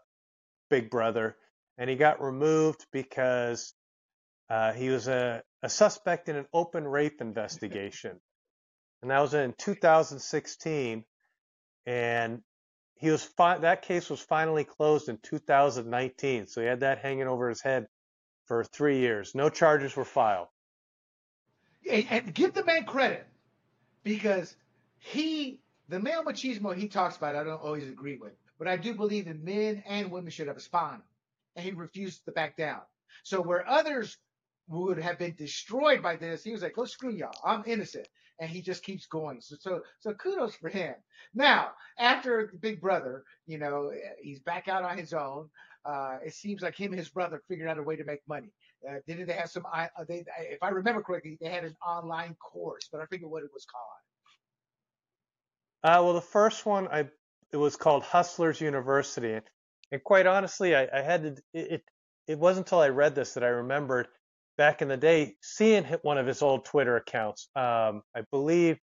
[0.70, 1.36] Big Brother,
[1.78, 3.72] and he got removed because
[4.50, 8.20] uh, he was a, a suspect in an open rape investigation,
[9.02, 11.04] and that was in 2016.
[11.86, 12.40] And
[12.96, 17.26] he was fi- that case was finally closed in 2019, so he had that hanging
[17.26, 17.88] over his head
[18.46, 19.34] for three years.
[19.34, 20.48] No charges were filed.
[21.90, 23.26] And, and give the man credit
[24.02, 24.56] because
[24.98, 28.94] he, the male machismo he talks about, I don't always agree with, but I do
[28.94, 31.02] believe that men and women should have a spine,
[31.56, 32.80] and he refused to back down.
[33.22, 34.16] So where others
[34.68, 38.08] would have been destroyed by this, he was like, "Go screw y'all, I'm innocent,"
[38.40, 39.40] and he just keeps going.
[39.40, 40.94] So so so kudos for him.
[41.34, 45.50] Now after Big Brother, you know, he's back out on his own.
[45.84, 48.48] Uh, it seems like him and his brother figured out a way to make money.
[48.88, 49.64] Uh, didn't they have some?
[49.70, 53.42] Uh, they, if I remember correctly, they had an online course, but I forget what
[53.42, 53.84] it was called.
[55.82, 57.08] Uh, well, the first one I
[57.52, 59.38] it was called Hustlers University,
[59.92, 61.36] and, quite honestly, I, I had to.
[61.52, 61.84] It
[62.26, 64.08] it wasn't until I read this that I remembered
[64.56, 67.48] back in the day seeing hit one of his old Twitter accounts.
[67.56, 68.78] Um, I believe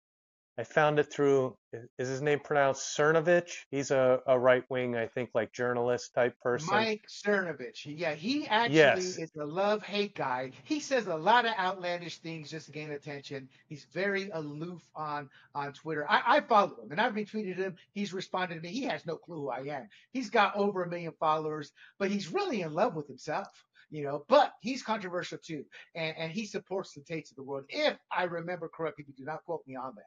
[0.58, 1.56] I found it through.
[1.98, 3.50] Is his name pronounced Cernovich?
[3.70, 6.74] He's a, a right wing, I think, like journalist type person.
[6.74, 7.86] Mike Cernovich.
[7.86, 9.16] Yeah, he actually Yes.
[9.16, 10.50] is a love hate guy.
[10.64, 13.48] He says a lot of outlandish things just to gain attention.
[13.68, 16.04] He's very aloof on on Twitter.
[16.10, 17.76] I, I follow him and I've retweeted him.
[17.92, 18.68] He's responded to me.
[18.68, 19.88] He has no clue who I am.
[20.12, 23.48] He's got over a million followers, but he's really in love with himself.
[23.90, 25.64] You know, but he's controversial too,
[25.94, 27.64] and and he supports the Tates of the world.
[27.68, 30.04] If I remember correctly, but do not quote me on that.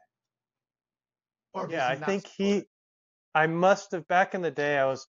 [1.53, 2.63] Or Yeah, I think support he.
[3.36, 4.77] I must have back in the day.
[4.77, 5.07] I was,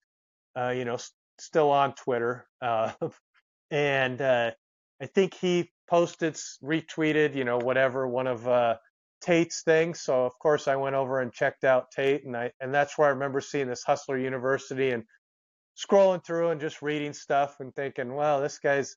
[0.56, 2.92] uh, you know, s- still on Twitter, uh,
[3.70, 4.50] and uh,
[5.00, 8.76] I think he posted, retweeted, you know, whatever one of uh,
[9.20, 10.00] Tate's things.
[10.00, 13.08] So of course I went over and checked out Tate, and I and that's where
[13.08, 15.04] I remember seeing this Hustler University and
[15.76, 18.96] scrolling through and just reading stuff and thinking, well, this guy's,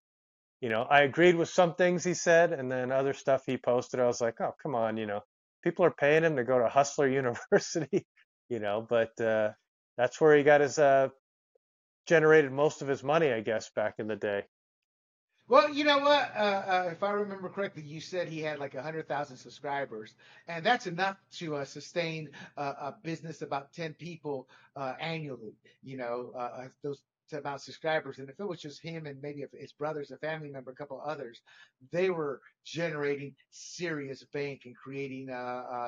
[0.61, 3.99] you know, I agreed with some things he said, and then other stuff he posted,
[3.99, 5.21] I was like, oh come on, you know,
[5.63, 8.05] people are paying him to go to Hustler University,
[8.49, 9.51] you know, but uh,
[9.97, 11.09] that's where he got his uh,
[12.07, 14.43] generated most of his money, I guess, back in the day.
[15.49, 16.31] Well, you know what?
[16.35, 20.13] Uh, uh, if I remember correctly, you said he had like a hundred thousand subscribers,
[20.47, 25.55] and that's enough to uh, sustain a business about ten people uh, annually.
[25.83, 29.45] You know, uh, uh, those amount subscribers, and if it was just him and maybe
[29.57, 31.41] his brothers, a family member, a couple others,
[31.91, 35.27] they were generating serious bank and creating.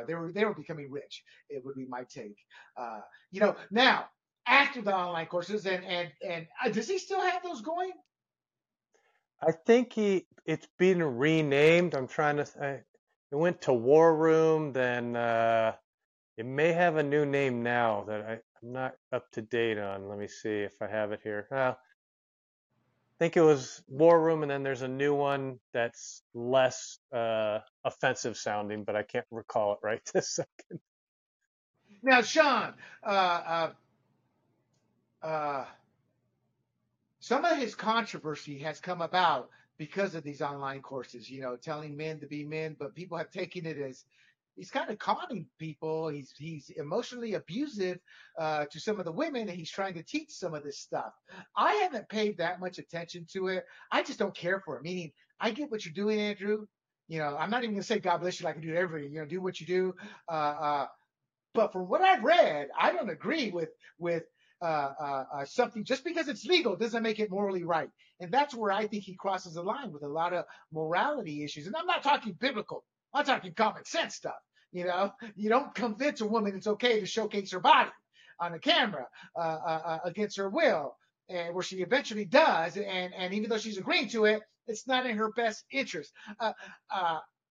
[0.08, 1.24] they were they were becoming rich.
[1.50, 2.38] It would be my take.
[3.32, 4.06] you know, now
[4.48, 6.10] after the online courses, and and
[6.64, 7.92] and does he still have those going?
[9.42, 11.94] I think he it's been renamed.
[11.94, 12.48] I'm trying to.
[12.62, 12.68] I,
[13.32, 15.74] it went to War Room, then uh,
[16.38, 20.10] it may have a new name now that I, I'm not up to date on.
[20.10, 21.48] Let me see if I have it here.
[21.52, 21.76] Uh, I
[23.20, 28.38] think it was War Room, and then there's a new one that's less uh, offensive
[28.38, 30.80] sounding, but I can't recall it right this second.
[32.02, 32.74] Now, Sean,
[33.04, 33.72] uh,
[35.22, 35.66] uh, uh
[37.20, 41.96] some of his controversy has come about because of these online courses, you know, telling
[41.96, 44.06] men to be men, but people have taken it as
[44.56, 46.10] he's kind of conning people.
[46.10, 48.00] He's he's emotionally abusive
[48.38, 51.14] uh, to some of the women, and he's trying to teach some of this stuff.
[51.56, 53.66] I haven't paid that much attention to it.
[53.92, 54.84] I just don't care for it.
[54.84, 56.68] Meaning, I get what you're doing, Andrew.
[57.08, 59.12] You know, I'm not even gonna say God bless you like I do everybody.
[59.12, 59.96] You know, do what you do.
[60.30, 60.88] Uh, uh,
[61.54, 64.24] but from what I've read, I don't agree with with
[64.62, 67.90] uh, uh, uh, something just because it's legal doesn't make it morally right.
[68.20, 70.44] And that's where I think he crosses the line with a lot of
[70.74, 71.66] morality issues.
[71.66, 72.84] And I'm not talking biblical.
[73.14, 74.36] I'm talking common sense stuff.
[74.74, 77.90] You know, you don't convince a woman it's okay to showcase her body
[78.40, 80.96] on a camera uh, uh, uh against her will,
[81.30, 82.76] and where she eventually does.
[82.76, 86.12] And and even though she's agreeing to it, it's not in her best interest.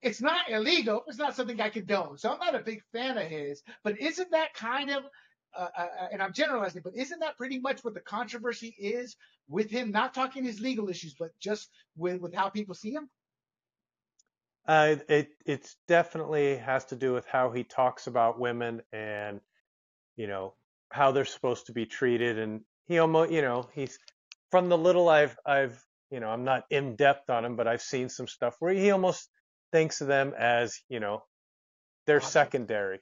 [0.03, 1.03] it's not illegal.
[1.09, 2.19] It's not something I condone.
[2.19, 3.63] So I'm not a big fan of his.
[3.83, 5.05] But isn't that kind of
[5.57, 9.17] uh, uh, uh, and I'm generalizing, but isn't that pretty much what the controversy is
[9.49, 13.09] with him not talking his legal issues, but just with, with how people see him?
[14.67, 19.41] Uh, it it's definitely has to do with how he talks about women and
[20.17, 20.53] you know
[20.91, 23.99] how they're supposed to be treated, and he almost you know he's
[24.51, 27.81] from the little I've I've you know I'm not in depth on him, but I've
[27.81, 29.31] seen some stuff where he almost
[29.73, 31.23] thinks of them as you know
[32.07, 32.31] they're awesome.
[32.31, 33.01] secondary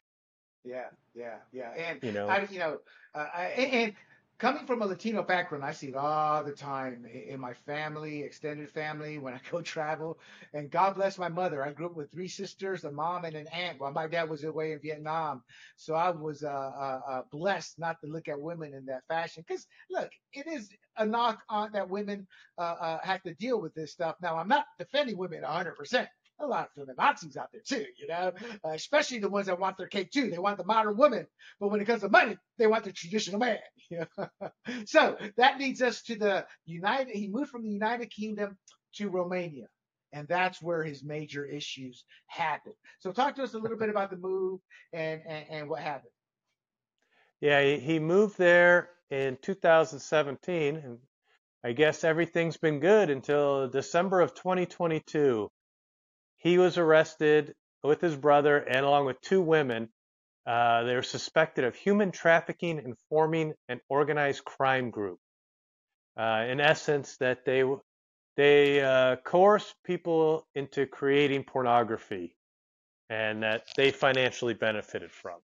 [0.66, 1.70] yeah, yeah, yeah.
[1.76, 2.78] And you know, I, you know,
[3.14, 3.94] uh, I, and
[4.38, 8.70] coming from a Latino background, I see it all the time in my family, extended
[8.70, 10.18] family, when I go travel.
[10.54, 11.64] And God bless my mother.
[11.64, 13.80] I grew up with three sisters, a mom, and an aunt.
[13.80, 15.42] While my dad was away in Vietnam,
[15.76, 19.44] so I was uh, uh, uh, blessed not to look at women in that fashion.
[19.48, 22.26] Because look, it is a knock on that women
[22.58, 24.16] uh, uh, have to deal with this stuff.
[24.22, 26.08] Now, I'm not defending women 100 percent
[26.38, 28.32] a lot of the Nazis out there too, you know,
[28.64, 30.30] uh, especially the ones that want their cake too.
[30.30, 31.26] They want the modern woman,
[31.58, 33.58] but when it comes to money, they want the traditional man.
[33.88, 34.50] You know?
[34.84, 37.14] so that leads us to the United.
[37.14, 38.58] He moved from the United Kingdom
[38.96, 39.68] to Romania,
[40.12, 42.74] and that's where his major issues happened.
[42.98, 44.58] So talk to us a little bit about the move
[44.92, 46.10] and and, and what happened.
[47.40, 50.98] Yeah, he moved there in 2017, and
[51.62, 55.48] I guess everything's been good until December of 2022
[56.38, 59.88] he was arrested with his brother and along with two women.
[60.46, 65.18] Uh, they were suspected of human trafficking and forming an organized crime group.
[66.16, 67.64] Uh, in essence, that they
[68.36, 72.36] they uh, coerced people into creating pornography,
[73.10, 75.40] and that they financially benefited from.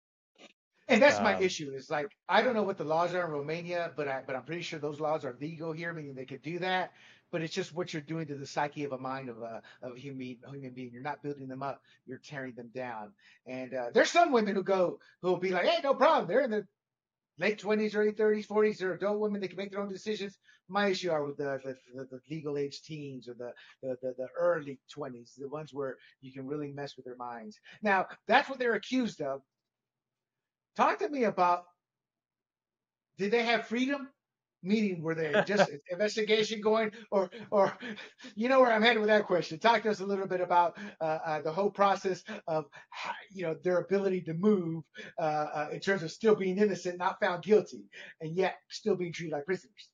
[0.90, 1.72] And that's my um, issue.
[1.74, 4.44] Is like I don't know what the laws are in Romania, but I but I'm
[4.44, 6.92] pretty sure those laws are legal here, meaning they could do that
[7.32, 9.96] but it's just what you're doing to the psyche of a mind of a of
[9.96, 10.92] a human human being.
[10.92, 13.12] You're not building them up, you're tearing them down.
[13.46, 16.28] And uh, there's some women who go who will be like, hey, no problem.
[16.28, 16.66] They're in the
[17.40, 18.78] late 20s, early 30s, 40s.
[18.78, 19.42] They're adult women.
[19.42, 20.38] They can make their own decisions.
[20.70, 24.14] My issue are with the the, the, the legal age teens or the, the the
[24.18, 27.60] the early 20s, the ones where you can really mess with their minds.
[27.82, 29.42] Now that's what they're accused of.
[30.76, 31.66] Talk to me about.
[33.18, 34.10] Did they have freedom?
[34.64, 37.78] Meeting were they just investigation going or or
[38.36, 40.78] you know where i'm headed with that question talk to us a little bit about
[41.02, 42.66] uh, uh, the whole process of
[43.32, 44.84] you know their ability to move
[45.20, 47.86] uh, uh, in terms of still being innocent not found guilty
[48.22, 49.90] and yet still being treated like prisoners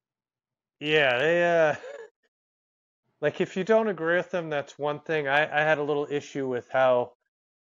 [0.79, 1.75] Yeah, they uh
[3.21, 5.27] like if you don't agree with them, that's one thing.
[5.27, 7.13] I, I had a little issue with how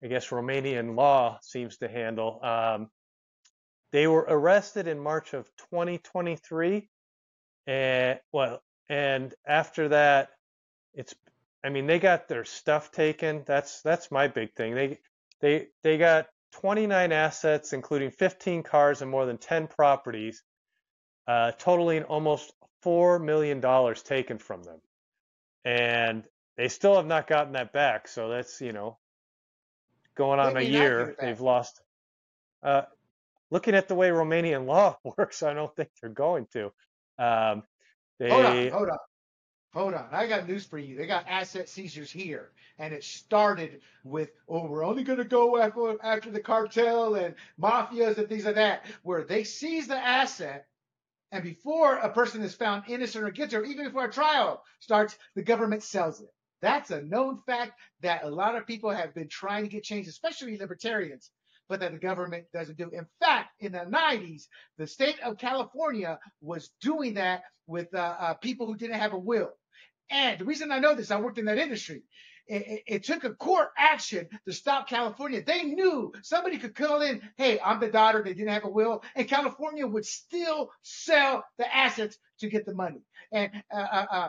[0.02, 2.40] I guess Romanian law seems to handle.
[2.44, 2.90] Um,
[3.92, 6.90] they were arrested in March of 2023,
[7.66, 10.30] and well, and after that,
[10.94, 11.14] it's
[11.64, 13.42] I mean they got their stuff taken.
[13.46, 14.74] That's that's my big thing.
[14.74, 14.98] They
[15.40, 20.42] they they got 29 assets, including 15 cars and more than 10 properties,
[21.26, 22.52] uh, totaling almost
[22.82, 24.80] four million dollars taken from them,
[25.64, 26.24] and
[26.56, 28.08] they still have not gotten that back.
[28.08, 28.98] So that's you know
[30.14, 31.80] going on a year they've lost.
[32.62, 32.82] Uh,
[33.50, 36.72] looking at the way Romanian law works, I don't think they're going to.
[37.18, 37.62] Um,
[38.18, 38.98] they, hold on, hold on,
[39.72, 40.08] hold on.
[40.12, 40.96] I got news for you.
[40.96, 45.60] They got asset seizures here, and it started with, oh, we're only going to go
[45.60, 50.66] after, after the cartel and mafias and things like that, where they seize the asset
[51.32, 55.16] and before a person is found innocent or guilty, or even before a trial starts,
[55.34, 56.28] the government sells it.
[56.60, 60.10] That's a known fact that a lot of people have been trying to get changed,
[60.10, 61.30] especially libertarians,
[61.72, 62.90] but that the government doesn't do.
[62.92, 64.42] In fact, in the 90s,
[64.76, 69.18] the state of California was doing that with uh, uh, people who didn't have a
[69.18, 69.52] will.
[70.10, 72.02] And the reason I know this, I worked in that industry.
[72.46, 75.42] It, it, took a court action to stop California.
[75.42, 79.02] They knew somebody could call in, hey, I'm the daughter, they didn't have a will,
[79.16, 83.00] and California would still sell the assets to get the money.
[83.32, 84.28] And uh, uh, uh,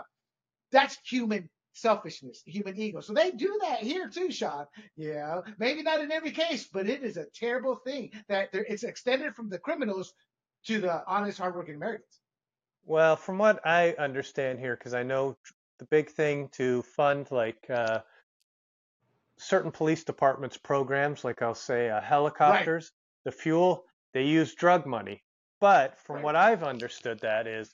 [0.71, 3.01] that's human selfishness, human ego.
[3.01, 4.65] So they do that here too, Sean.
[4.95, 9.35] Yeah, maybe not in every case, but it is a terrible thing that it's extended
[9.35, 10.13] from the criminals
[10.67, 12.19] to the honest, hardworking Americans.
[12.85, 15.37] Well, from what I understand here, because I know
[15.79, 17.99] the big thing to fund like uh,
[19.37, 22.91] certain police departments programs, like I'll say uh, helicopters,
[23.25, 23.31] right.
[23.31, 25.23] the fuel, they use drug money.
[25.59, 26.25] But from right.
[26.25, 27.73] what I've understood, that is,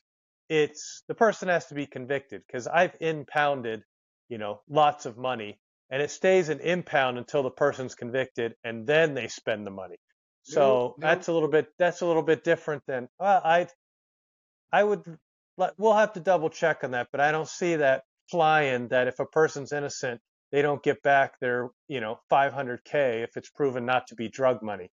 [0.50, 3.84] it's the person has to be convicted because I've impounded,
[4.30, 8.86] you know, lots of money, and it stays an impound until the person's convicted, and
[8.86, 9.98] then they spend the money.
[10.44, 11.08] So no, no.
[11.08, 13.68] that's a little bit that's a little bit different than well, I
[14.72, 15.04] I would
[15.78, 19.20] we'll have to double check on that, but I don't see that flying that if
[19.20, 20.22] a person's innocent,
[20.52, 24.64] they don't get back their, you know, 500k if it's proven not to be drug
[24.64, 24.90] money.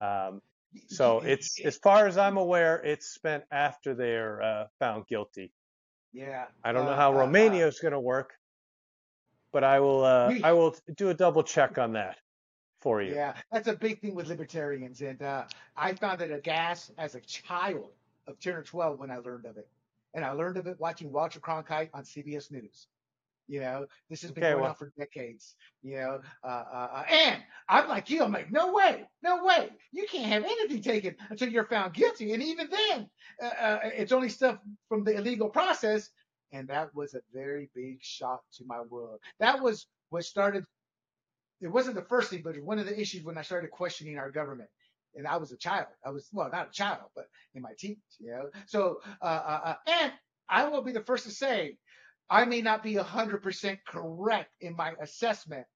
[0.00, 0.40] Um,
[0.86, 5.52] so it's as far as I'm aware, it's spent after they're uh, found guilty.
[6.12, 6.46] Yeah.
[6.64, 8.34] I don't uh, know how uh, Romania is going to work,
[9.52, 12.18] but I will uh, I will do a double check on that
[12.80, 13.14] for you.
[13.14, 15.44] Yeah, that's a big thing with libertarians, and uh,
[15.76, 17.90] I found it a gas as a child
[18.26, 19.68] of 10 or 12 when I learned of it
[20.14, 22.86] and I learned of it watching Walter Cronkite on CBS News.
[23.50, 24.70] You know, this has been okay, going well.
[24.70, 25.56] on for decades.
[25.82, 28.22] You know, uh, uh, uh, and I'm like you.
[28.22, 29.70] I'm like, no way, no way.
[29.90, 33.10] You can't have anything taken until you're found guilty, and even then,
[33.42, 36.10] uh, uh, it's only stuff from the illegal process.
[36.52, 39.18] And that was a very big shock to my world.
[39.40, 40.64] That was what started.
[41.60, 44.30] It wasn't the first thing, but one of the issues when I started questioning our
[44.30, 44.70] government
[45.16, 45.86] and I was a child.
[46.06, 48.50] I was well, not a child, but in my teens, you know.
[48.66, 50.12] So, uh, uh, uh and
[50.48, 51.76] I will be the first to say,
[52.30, 55.66] I may not be hundred percent correct in my assessment,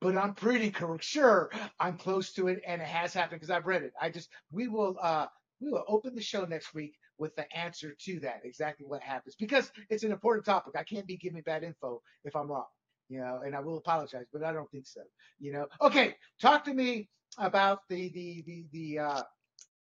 [0.00, 3.82] but I'm pretty sure I'm close to it, and it has happened because I've read
[3.82, 3.92] it.
[4.00, 5.26] I just we will uh
[5.60, 9.36] we will open the show next week with the answer to that, exactly what happens,
[9.38, 10.74] because it's an important topic.
[10.76, 12.66] I can't be giving bad info if I'm wrong,
[13.08, 15.02] you know, and I will apologize, but I don't think so,
[15.38, 15.66] you know.
[15.80, 19.22] Okay, talk to me about the the the the uh,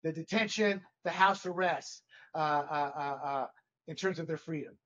[0.03, 2.03] the detention, the house arrest,
[2.36, 3.47] uh, uh, uh, uh,
[3.88, 4.78] in terms of their freedom?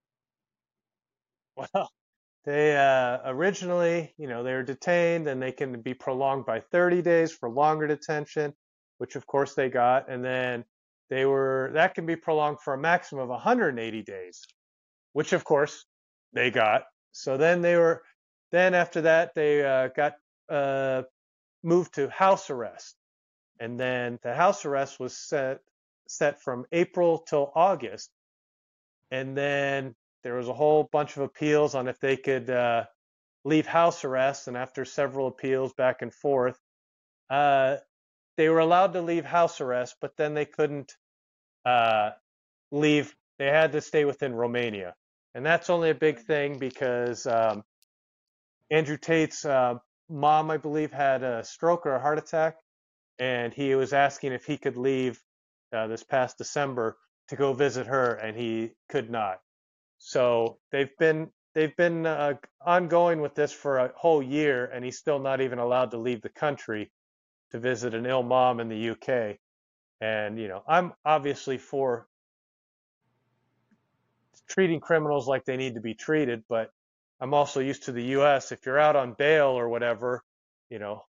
[1.56, 1.92] Well,
[2.46, 7.02] they uh, originally, you know, they were detained and they can be prolonged by 30
[7.02, 8.54] days for longer detention,
[8.98, 10.66] which of course they got, and then
[11.10, 14.46] they were that can be prolonged for a maximum of 180 days,
[15.14, 15.86] which of course
[16.34, 16.84] they got.
[17.12, 18.04] So then they were,
[18.52, 20.14] then after that they uh, got
[20.50, 21.04] uh,
[21.64, 22.96] moved to house arrest.
[23.60, 25.60] And then the house arrest was set
[26.08, 28.12] set from April till August.
[29.12, 29.96] And then
[30.26, 32.86] there was a whole bunch of appeals on if they could uh,
[33.44, 34.48] leave house arrest.
[34.48, 36.60] And after several appeals back and forth,
[37.30, 37.78] uh,
[38.36, 40.92] they were allowed to leave house arrest, but then they couldn't
[41.64, 42.10] uh,
[42.72, 43.16] leave.
[43.38, 44.96] They had to stay within Romania.
[45.36, 47.64] And that's only a big thing because um,
[48.72, 49.76] Andrew Tate's uh,
[50.10, 52.56] mom, I believe, had a stroke or a heart attack,
[53.20, 55.22] and he was asking if he could leave
[55.72, 56.98] uh, this past December
[57.28, 59.40] to go visit her, and he could not.
[59.98, 62.36] So they've been they've been uh,
[62.66, 66.22] ongoing with this for a whole year, and he's still not even allowed to leave
[66.22, 66.92] the country
[67.52, 69.38] to visit an ill mom in the UK.
[70.02, 72.08] And you know, I'm obviously for
[74.48, 76.70] treating criminals like they need to be treated, but
[77.20, 78.52] I'm also used to the U.S.
[78.52, 80.24] If you're out on bail or whatever,
[80.70, 81.06] you know,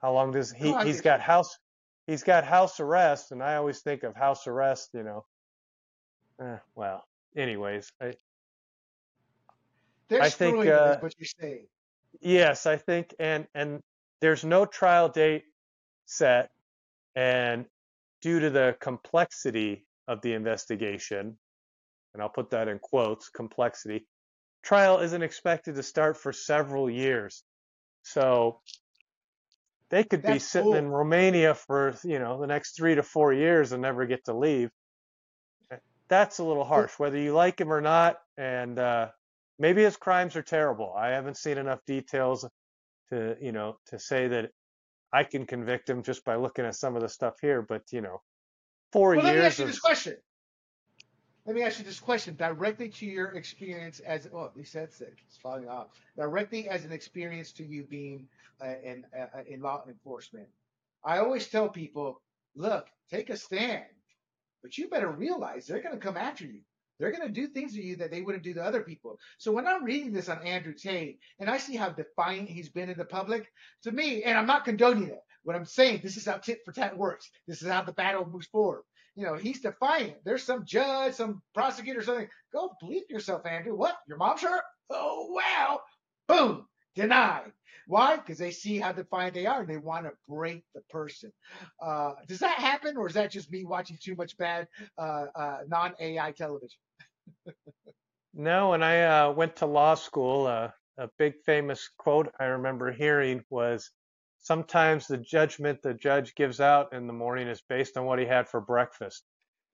[0.00, 0.72] how long does he?
[0.84, 1.58] He's got house.
[2.06, 4.90] He's got house arrest, and I always think of house arrest.
[4.94, 5.24] You know,
[6.40, 7.04] eh, well,
[7.36, 8.14] anyways, I
[10.08, 11.66] They're I think screwing them, is uh, what you're saying.
[12.20, 13.80] yes, I think, and and
[14.20, 15.44] there's no trial date
[16.06, 16.50] set,
[17.14, 17.66] and
[18.22, 21.38] due to the complexity of the investigation,
[22.14, 24.06] and I'll put that in quotes, complexity,
[24.62, 27.44] trial isn't expected to start for several years.
[28.02, 28.60] So
[29.90, 30.88] they could be That's sitting in.
[30.88, 34.70] Romania for, you know, the next three to four years and never get to leave.
[36.10, 38.18] That's a little harsh, whether you like him or not.
[38.36, 39.08] And uh,
[39.58, 40.92] maybe his crimes are terrible.
[40.92, 42.44] I haven't seen enough details
[43.10, 44.50] to, you know, to say that
[45.12, 47.62] I can convict him just by looking at some of the stuff here.
[47.62, 48.20] But, you know,
[48.92, 50.16] four well, let me ask years you of, this question.
[51.46, 55.00] Let me ask you this question directly to your experience as oh, at least that's
[55.00, 55.14] it.
[55.26, 55.88] It's falling off.
[56.16, 58.28] Directly as an experience to you being
[58.60, 60.48] uh, in uh, in law enforcement.
[61.04, 62.20] I always tell people,
[62.54, 63.84] look, take a stand,
[64.62, 66.60] but you better realize they're going to come after you.
[66.98, 69.18] They're going to do things to you that they wouldn't do to other people.
[69.38, 72.90] So when I'm reading this on Andrew Tate and I see how defiant he's been
[72.90, 73.50] in the public,
[73.84, 75.20] to me, and I'm not condoning it.
[75.42, 77.30] What I'm saying, this is how tit for tat works.
[77.48, 78.82] This is how the battle moves forward.
[79.16, 80.16] You know, he's defiant.
[80.24, 82.28] There's some judge, some prosecutor, something.
[82.52, 83.74] Go bleep yourself, Andrew.
[83.74, 83.96] What?
[84.06, 84.62] Your mom's hurt?
[84.90, 85.80] Oh wow!
[86.28, 87.52] Boom, denied.
[87.90, 88.16] Why?
[88.16, 91.32] Because they see how defiant they are and they want to break the person.
[91.82, 95.58] Uh, does that happen, or is that just me watching too much bad uh, uh,
[95.66, 96.78] non-AI television?
[98.32, 100.68] No, when I uh, went to law school, uh,
[100.98, 103.90] a big famous quote I remember hearing was
[104.38, 108.26] sometimes the judgment the judge gives out in the morning is based on what he
[108.26, 109.24] had for breakfast.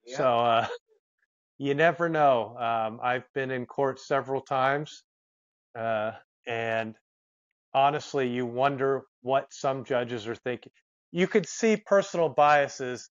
[0.07, 0.17] Yeah.
[0.17, 0.67] So uh,
[1.59, 2.57] you never know.
[2.57, 5.03] Um, I've been in court several times,
[5.79, 6.13] uh,
[6.47, 6.97] and
[7.77, 10.73] honestly, you wonder what some judges are thinking.
[11.13, 13.11] You could see personal biases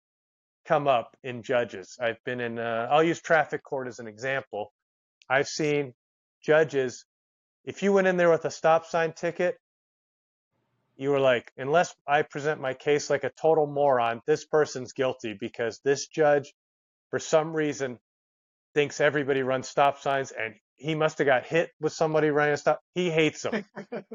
[0.65, 1.95] come up in judges.
[2.01, 4.73] I've been in, uh, I'll use traffic court as an example.
[5.29, 5.93] I've seen
[6.43, 7.05] judges,
[7.63, 9.55] if you went in there with a stop sign ticket,
[10.97, 15.37] you were like, unless I present my case like a total moron, this person's guilty
[15.39, 16.53] because this judge,
[17.11, 17.99] for some reason,
[18.73, 22.57] thinks everybody runs stop signs and he must have got hit with somebody running a
[22.57, 22.81] stop.
[22.93, 23.65] He hates them.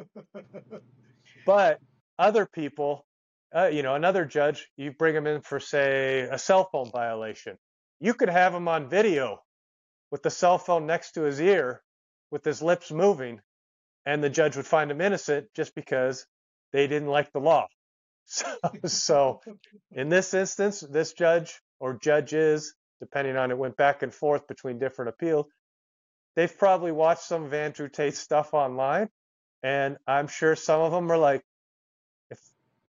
[1.46, 1.80] But
[2.18, 3.06] other people,
[3.54, 7.56] uh, you know, another judge, you bring him in for, say, a cell phone violation.
[7.98, 9.42] You could have him on video
[10.11, 11.82] with the cell phone next to his ear
[12.30, 13.40] with his lips moving,
[14.06, 16.26] and the judge would find him innocent just because
[16.72, 17.66] they didn't like the law.
[18.32, 18.46] So,
[18.86, 19.40] so
[19.90, 24.78] in this instance, this judge or judges, depending on it, went back and forth between
[24.78, 25.46] different appeals.
[26.36, 29.08] They've probably watched some of Andrew Tate's stuff online,
[29.62, 31.42] and I'm sure some of them are like,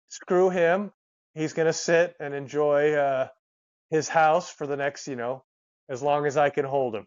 [0.08, 0.92] screw him,
[1.34, 3.28] he's gonna sit and enjoy uh,
[3.90, 5.44] his house for the next, you know,
[5.88, 7.06] as long as I can hold him.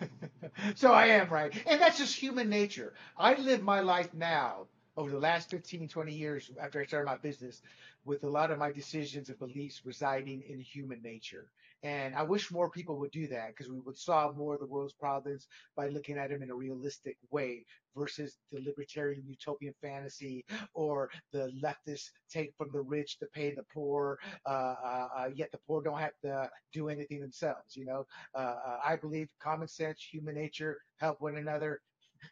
[0.74, 1.52] so I am right.
[1.66, 2.94] And that's just human nature.
[3.16, 4.66] I live my life now
[4.96, 7.62] over the last 15, 20 years after I started my business
[8.04, 11.46] with a lot of my decisions and beliefs residing in human nature.
[11.84, 14.66] And I wish more people would do that because we would solve more of the
[14.66, 17.64] world's problems by looking at them in a realistic way
[17.96, 23.62] versus the libertarian utopian fantasy or the leftist take from the rich to pay the
[23.72, 27.76] poor, uh, uh, uh, yet the poor don't have to do anything themselves.
[27.76, 31.80] You know, uh, uh, I believe common sense, human nature, help one another.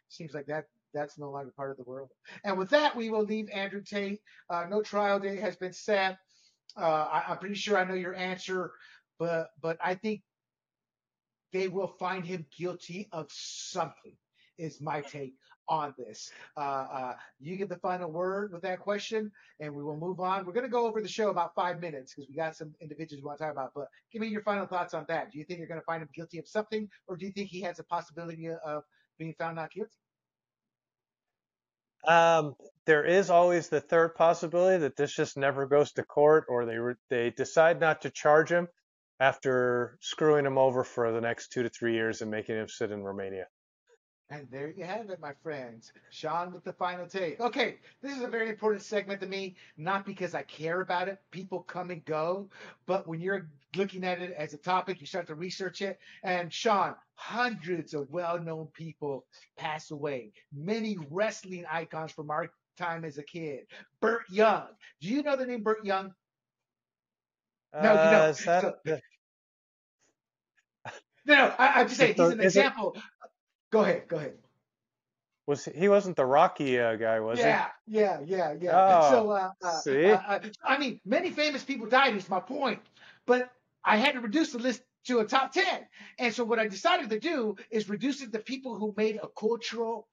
[0.09, 2.09] Seems like that that's no longer part of the world.
[2.43, 4.21] And with that, we will leave Andrew Tate.
[4.49, 6.17] Uh, no trial date has been set.
[6.77, 8.71] Uh, I, I'm pretty sure I know your answer,
[9.23, 10.21] but but I think
[11.53, 14.15] they will find him guilty of something.
[14.57, 15.33] Is my take
[15.67, 16.29] on this.
[16.55, 20.45] Uh, uh, you get the final word with that question, and we will move on.
[20.45, 23.23] We're going to go over the show about five minutes because we got some individuals
[23.23, 23.71] we want to talk about.
[23.73, 25.31] But give me your final thoughts on that.
[25.31, 27.49] Do you think you're going to find him guilty of something, or do you think
[27.49, 28.83] he has a possibility of
[29.17, 29.89] being found not guilty?
[32.05, 32.55] Um,
[32.85, 36.77] there is always the third possibility that this just never goes to court, or they
[36.77, 38.67] re- they decide not to charge him
[39.19, 42.91] after screwing him over for the next two to three years and making him sit
[42.91, 43.47] in Romania.
[44.29, 45.91] And there you have it, my friends.
[46.09, 47.39] Sean with the final take.
[47.39, 51.19] Okay, this is a very important segment to me, not because I care about it.
[51.29, 52.49] People come and go,
[52.87, 55.99] but when you're looking at it as a topic, you start to research it.
[56.23, 60.31] And Sean, hundreds of well-known people pass away.
[60.51, 63.67] Many wrestling icons from our time as a kid.
[63.99, 64.67] Burt Young.
[64.99, 66.13] Do you know the name Burt Young?
[67.73, 69.01] No, Uh, is that So- the,
[71.25, 72.95] No, no, I, I'm just saying he's an is it- example.
[73.71, 74.37] Go ahead, go ahead.
[75.45, 77.43] Was he wasn't the Rocky uh, guy, was he?
[77.45, 78.71] yeah, yeah, yeah, yeah.
[79.03, 80.05] Oh, so, uh, uh, see?
[80.05, 82.15] uh, uh, I mean, many famous people died.
[82.15, 82.79] Is my point.
[83.25, 83.49] But
[83.83, 85.85] I had to reduce the list to a top ten.
[86.17, 89.27] And so what I decided to do is reduce it to people who made a
[89.37, 90.07] cultural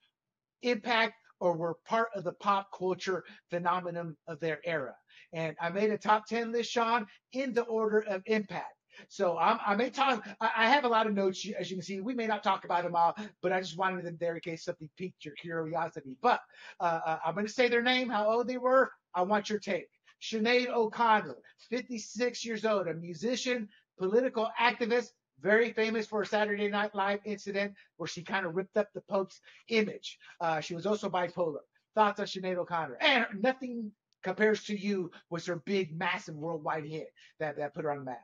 [0.63, 4.95] impact or were part of the pop culture phenomenon of their era.
[5.33, 8.75] And I made a top ten list, Sean, in the order of impact.
[9.09, 10.27] So I'm, I may talk.
[10.41, 12.01] I I have a lot of notes, as you can see.
[12.01, 14.65] We may not talk about them all, but I just wanted them there in case
[14.65, 16.17] something piqued your curiosity.
[16.21, 16.41] But
[16.81, 18.91] uh, uh, I'm going to say their name, how old they were.
[19.15, 19.89] I want your take.
[20.23, 21.37] Sinead O'Connor,
[21.71, 23.69] 56 years old, a musician,
[23.99, 25.11] political activist,
[25.43, 29.01] very famous for a Saturday Night Live incident where she kind of ripped up the
[29.03, 30.19] Pope's image.
[30.41, 31.59] Uh, she was also bipolar.
[31.95, 32.97] Thoughts on Sinead O'Connor?
[33.01, 33.91] And nothing
[34.23, 38.05] compares to you was her big, massive worldwide hit that, that put her on the
[38.05, 38.21] map.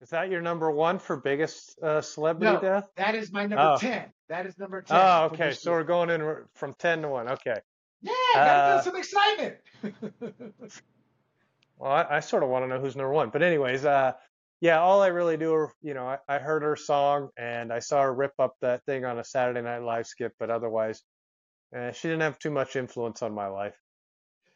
[0.00, 2.90] Is that your number one for biggest uh, celebrity No, death?
[2.96, 3.78] that is my number Oh.
[3.78, 4.04] 10.
[4.28, 4.96] That is number 10.
[5.00, 5.52] Oh, okay.
[5.52, 7.28] So we're going in from ten to one.
[7.28, 7.56] Okay.
[8.02, 9.56] yeah, gotta uh, some excitement.
[11.76, 13.30] Well, I, I sort of want to know who's number one.
[13.30, 14.12] But anyways, uh,
[14.64, 18.00] yeah, all I really do, you know, I, I heard her song and I saw
[18.00, 21.02] her rip up that thing on a Saturday Night Live skit, but otherwise,
[21.74, 23.76] eh, she didn't have too much influence on my life.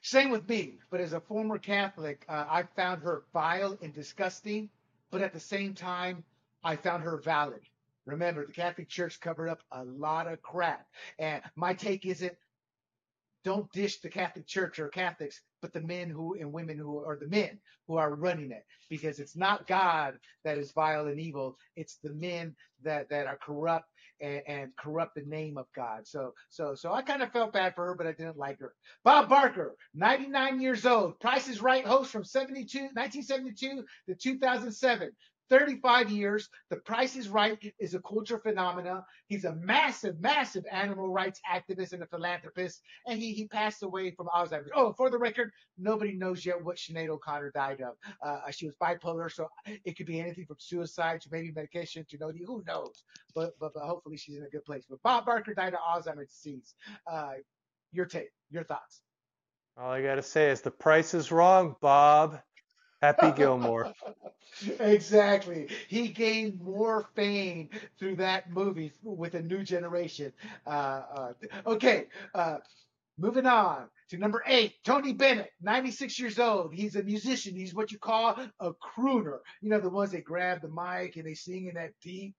[0.00, 4.70] Same with me, but as a former Catholic, uh, I found her vile and disgusting,
[5.10, 6.24] but at the same time,
[6.64, 7.60] I found her valid.
[8.06, 10.86] Remember, the Catholic Church covered up a lot of crap.
[11.18, 12.34] And my take isn't
[13.44, 17.16] don't dish the Catholic Church or Catholics, but the men who and women who are
[17.16, 18.64] the men who are running it.
[18.90, 20.14] Because it's not God
[20.44, 23.86] that is vile and evil, it's the men that, that are corrupt
[24.20, 26.06] and, and corrupt the name of God.
[26.06, 28.74] So so so I kind of felt bad for her, but I didn't like her.
[29.04, 35.10] Bob Barker, 99 years old, Price is Right host from 72, 1972 to 2007.
[35.50, 36.48] 35 years.
[36.70, 39.04] The Price is Right is a cultural phenomena.
[39.26, 44.10] He's a massive, massive animal rights activist and a philanthropist, and he, he passed away
[44.10, 44.70] from Alzheimer's.
[44.74, 47.94] Oh, for the record, nobody knows yet what Sinead O'Connor died of.
[48.22, 49.48] Uh, she was bipolar, so
[49.84, 53.04] it could be anything from suicide to maybe medication to no, who knows.
[53.34, 54.84] But, but but hopefully she's in a good place.
[54.88, 56.74] But Bob Barker died of Alzheimer's disease.
[57.10, 57.34] Uh,
[57.92, 59.00] your take, your thoughts.
[59.76, 62.40] All I got to say is the price is wrong, Bob.
[63.00, 63.92] Happy Gilmore.
[64.80, 65.68] exactly.
[65.88, 67.68] He gained more fame
[67.98, 70.32] through that movie with a new generation.
[70.66, 70.70] Uh,
[71.14, 71.32] uh,
[71.66, 72.58] okay, uh,
[73.18, 76.74] moving on to number eight, Tony Bennett, 96 years old.
[76.74, 77.54] He's a musician.
[77.54, 79.38] He's what you call a crooner.
[79.60, 82.34] You know, the ones that grab the mic and they sing in that deep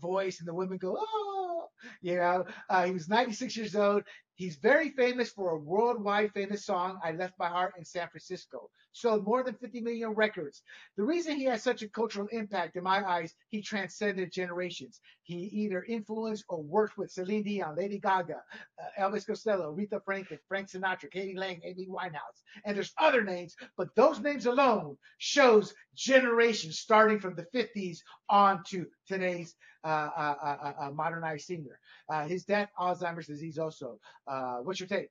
[0.00, 1.66] voice, and the women go, oh,
[2.00, 2.44] you know.
[2.68, 4.02] Uh, he was 96 years old.
[4.36, 8.68] He's very famous for a worldwide famous song, I Left My Heart in San Francisco.
[8.92, 10.62] Sold more than 50 million records.
[10.98, 15.00] The reason he has such a cultural impact, in my eyes, he transcended generations.
[15.22, 18.42] He either influenced or worked with Celine Dion, Lady Gaga,
[18.78, 21.38] uh, Elvis Costello, Aretha Franklin, Frank Sinatra, k.d.
[21.38, 22.42] lang, Amy Winehouse.
[22.66, 28.62] And there's other names, but those names alone shows generations starting from the 50s on
[28.68, 29.54] to today's
[29.86, 31.78] uh, uh, uh, uh, modernized singer.
[32.08, 34.00] Uh, his death, Alzheimer's disease also.
[34.26, 35.08] Uh, what's your take?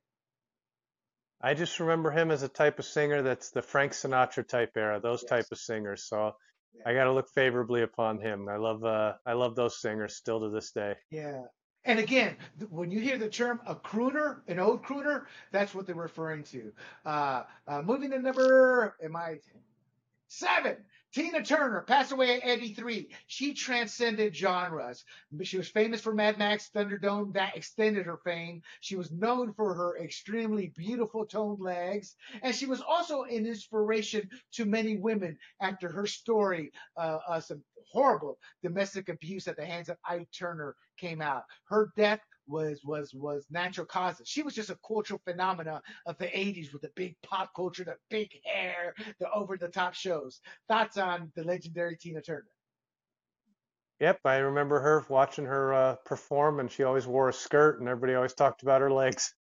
[1.41, 4.99] I just remember him as a type of singer that's the Frank Sinatra type era,
[4.99, 5.29] those Yes.
[5.29, 6.03] type of singers.
[6.03, 6.35] So
[6.85, 8.47] I got to look favorably upon him.
[8.49, 10.95] I love uh, I love those singers still to this day.
[11.11, 11.43] Yeah.
[11.83, 12.35] And again,
[12.69, 16.73] when you hear the term a crooner, an old crooner, that's what they're referring to.
[17.05, 19.39] Uh, uh, moving to number, am I
[20.27, 20.77] seven?
[21.15, 23.09] Tina Turner passed away at 83.
[23.27, 25.05] She transcended genres.
[25.43, 27.31] She was famous for Mad Max Thunderdome.
[27.31, 28.61] That extended her fame.
[28.81, 32.17] She was known for her extremely beautiful toned legs.
[32.43, 37.63] And she was also an inspiration to many women after her story, uh, uh, some
[37.89, 41.43] horrible domestic abuse at the hands of Ike Turner came out.
[41.69, 44.27] Her death was was was natural causes.
[44.27, 47.95] She was just a cultural phenomena of the 80s with the big pop culture, the
[48.09, 50.41] big hair, the over the top shows.
[50.67, 52.45] Thoughts on the legendary Tina Turner?
[53.99, 57.87] Yep, I remember her watching her uh, perform, and she always wore a skirt, and
[57.87, 59.33] everybody always talked about her legs.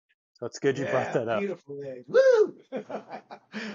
[0.43, 1.39] So it's good you brought that up.
[1.39, 2.03] Beautiful legs.
[2.05, 2.55] Woo!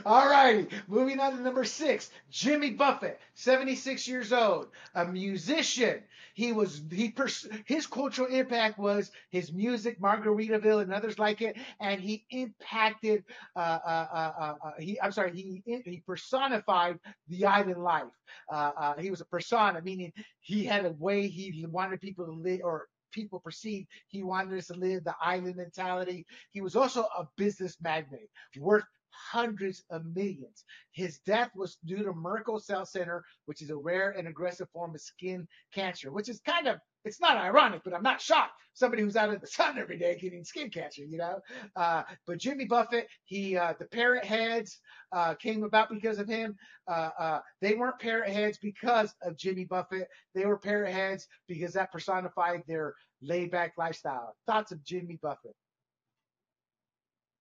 [0.04, 0.68] All righty.
[0.86, 2.10] Moving on to number six.
[2.30, 6.02] Jimmy Buffett, 76 years old, a musician.
[6.34, 11.56] He was he pers- his cultural impact was his music, Margaritaville, and others like it,
[11.80, 13.24] and he impacted.
[13.56, 15.32] Uh, uh, uh, uh, uh, he I'm sorry.
[15.32, 16.98] He he personified
[17.28, 18.04] the island life.
[18.52, 22.32] Uh, uh, he was a persona, meaning he had a way he wanted people to
[22.32, 22.88] live or
[23.18, 26.24] people perceived he wanted us to live the island mentality.
[26.52, 28.84] He was also a business magnate, worth
[29.30, 30.64] hundreds of millions.
[30.92, 34.94] His death was due to Merkel cell cancer, which is a rare and aggressive form
[34.94, 38.52] of skin cancer, which is kind of it's not ironic, but I'm not shocked.
[38.74, 41.40] Somebody who's out in the sun every day getting skin cancer, you know.
[41.76, 44.78] Uh, but Jimmy Buffett, he uh, the parrot heads
[45.12, 46.56] uh, came about because of him.
[46.86, 50.08] Uh, uh, they weren't parrot heads because of Jimmy Buffett.
[50.34, 54.36] They were parrot heads because that personified their laid back lifestyle.
[54.46, 55.54] Thoughts of Jimmy Buffett?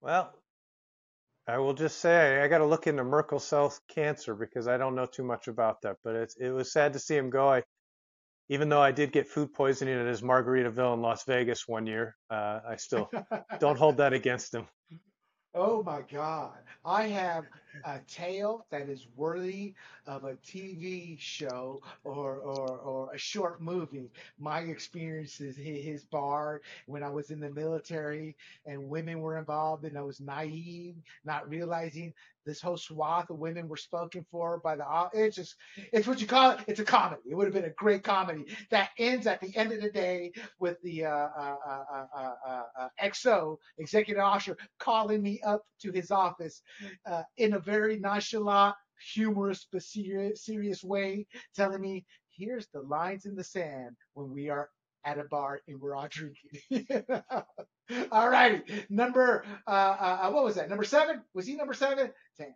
[0.01, 0.33] Well,
[1.47, 4.95] I will just say I got to look into Merkel cell cancer because I don't
[4.95, 5.95] know too much about that.
[6.03, 7.47] But it's, it was sad to see him go.
[7.47, 7.63] I,
[8.49, 12.15] even though I did get food poisoning at his Margaritaville in Las Vegas one year,
[12.29, 13.09] uh, I still
[13.59, 14.67] don't hold that against him.
[15.53, 16.57] Oh my God.
[16.85, 17.45] I have
[17.85, 19.73] a tale that is worthy
[20.05, 24.09] of a TV show or, or, or a short movie.
[24.39, 29.85] My experiences hit his bar when I was in the military and women were involved
[29.85, 32.13] and I was naive, not realizing
[32.47, 35.55] this whole swath of women were spoken for by the, it's just,
[35.91, 36.59] it's what you call it.
[36.65, 37.21] It's a comedy.
[37.29, 40.31] It would have been a great comedy that ends at the end of the day
[40.57, 41.83] with the, uh, uh, uh,
[42.15, 46.61] uh, uh, uh XO executive officer calling me up to his office,
[47.35, 48.75] in a very nonchalant,
[49.13, 52.05] humorous, but serious, serious way, telling me,
[52.35, 54.69] here's the lines in the sand when we are
[55.03, 56.61] at a bar and we're all drinking.
[58.11, 58.61] all righty.
[58.89, 60.69] Number, uh, uh, uh, what was that?
[60.69, 61.21] Number seven?
[61.33, 62.09] Was he number seven?
[62.39, 62.55] Dang.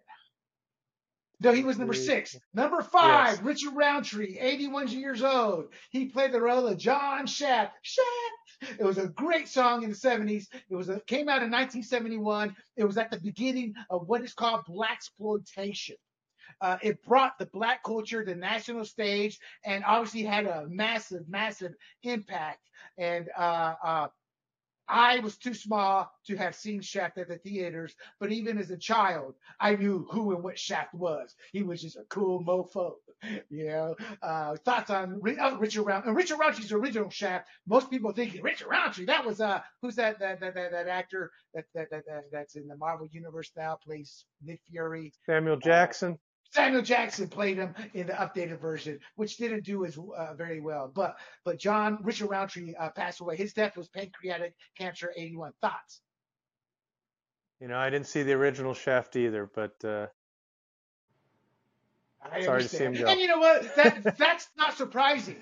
[1.41, 2.38] No, he was number six.
[2.53, 3.41] Number five, yes.
[3.41, 5.66] Richard Roundtree, 81 years old.
[5.89, 7.74] He played the role of John Shaft.
[7.82, 8.07] Shaft.
[8.62, 10.47] It was a great song in the 70s.
[10.70, 12.56] It was a, came out in 1971.
[12.78, 15.95] It was at the beginning of what is called blaxploitation.
[16.60, 21.28] Uh, it brought the black culture to the national stage and obviously had a massive,
[21.28, 21.74] massive
[22.04, 22.70] impact.
[22.97, 24.08] And uh, uh,
[24.88, 28.77] I was too small to have seen Shaft at the theaters, but even as a
[28.77, 31.34] child, I knew who and what Shaft was.
[31.53, 32.95] He was just a cool mofo,
[33.49, 33.95] you know.
[34.21, 36.09] Uh, thoughts on uh, Richard Roundtree?
[36.09, 37.47] And Richard Roundtree's original Shaft.
[37.67, 39.05] Most people think Richard Roundtree.
[39.05, 42.55] That was uh, who's that that that that, that actor that, that that that that's
[42.55, 45.13] in the Marvel universe now plays Nick Fury.
[45.25, 46.17] Samuel Jackson.
[46.52, 50.91] Samuel Jackson played him in the updated version, which didn't do as uh, very well.
[50.93, 53.38] But but John Richard Roundtree uh, passed away.
[53.38, 55.54] His death was pancreatic cancer, 81.
[55.62, 56.02] Thoughts?
[57.62, 60.08] You know, I didn't see the original Shaft either, but uh,
[62.22, 62.62] I sorry understand.
[62.64, 63.12] to see him go.
[63.12, 63.76] And you know what?
[63.76, 65.38] That that's not surprising,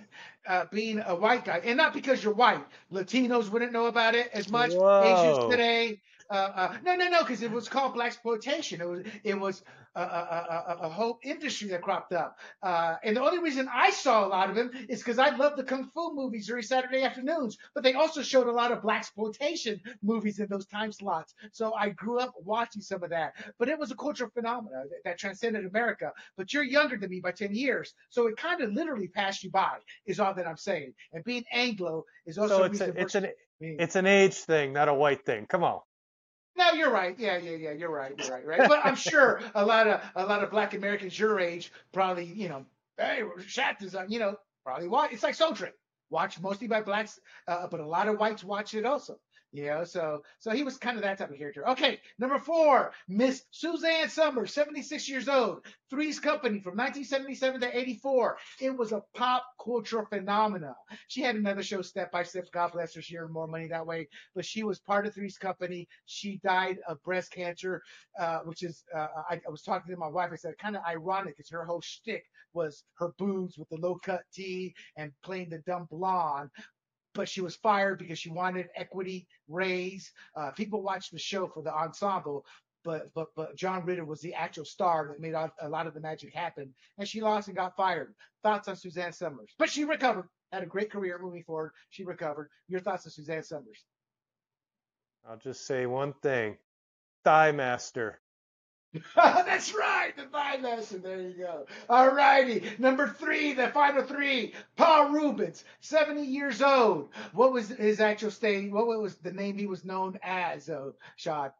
[0.47, 2.63] uh, being a white guy, and not because you're white.
[2.91, 4.73] Latinos wouldn't know about it as much.
[4.73, 5.03] Whoa.
[5.03, 8.79] Asians today, uh, uh, no, no, no, because it was called blaxploitation.
[8.79, 9.63] It was it was
[9.95, 12.37] a, a, a, a whole industry that cropped up.
[12.61, 15.57] Uh, and the only reason I saw a lot of them is because I love
[15.57, 17.57] the kung fu movies during Saturday afternoons.
[17.73, 21.33] But they also showed a lot of blaxploitation movies in those time slots.
[21.51, 23.33] So I grew up watching some of that.
[23.57, 26.11] But it was a cultural phenomenon that, that transcended America.
[26.37, 29.49] But you're younger than me by 10 years, so it kind of literally passed you
[29.49, 29.77] by.
[30.05, 30.93] Is all that I'm saying.
[31.13, 33.27] And being Anglo is also so it's, a, it's an
[33.61, 35.45] it's an age thing, not a white thing.
[35.45, 35.79] Come on.
[36.59, 37.17] No, you're right.
[37.17, 37.71] Yeah, yeah, yeah.
[37.71, 38.13] You're right.
[38.17, 38.45] You're right.
[38.45, 38.67] Right.
[38.67, 42.49] But I'm sure a lot of a lot of Black Americans your age probably, you
[42.49, 42.65] know,
[42.97, 44.35] hey, Shaft on, you know,
[44.65, 45.13] probably watch.
[45.13, 45.71] It's like Soul Train,
[46.09, 49.19] watched mostly by blacks, uh, but a lot of whites watch it also.
[49.51, 51.67] You know, so so he was kind of that type of character.
[51.69, 58.37] Okay, number four, Miss Suzanne Somers, 76 years old, Three's Company from 1977 to 84.
[58.61, 60.75] It was a pop culture phenomenon.
[61.07, 62.45] She had another show, Step by Step.
[62.51, 64.07] God bless her, she earned more money that way.
[64.35, 65.87] But she was part of Three's Company.
[66.05, 67.81] She died of breast cancer,
[68.19, 70.29] uh, which is uh, I, I was talking to my wife.
[70.31, 73.95] I said kind of ironic because her whole shtick was her boobs with the low
[73.95, 76.49] cut tee and playing the dumb blonde
[77.13, 80.11] but she was fired because she wanted equity raise.
[80.35, 82.45] Uh, people watched the show for the ensemble,
[82.83, 85.99] but but but John Ritter was the actual star that made a lot of the
[85.99, 88.13] magic happen, and she lost and got fired.
[88.43, 89.51] Thoughts on Suzanne Somers?
[89.57, 91.71] But she recovered, had a great career moving forward.
[91.89, 92.49] She recovered.
[92.67, 93.83] Your thoughts on Suzanne Somers?
[95.27, 96.57] I'll just say one thing:
[97.25, 98.21] Thigh Master.
[99.15, 101.01] That's right, the five lesson.
[101.01, 101.65] There you go.
[101.89, 102.63] All righty.
[102.79, 104.53] Number three, the final three.
[104.77, 107.09] Paul Reubens, 70 years old.
[107.33, 108.71] What was his actual state?
[108.71, 111.51] What was the name he was known as, uh, Shad?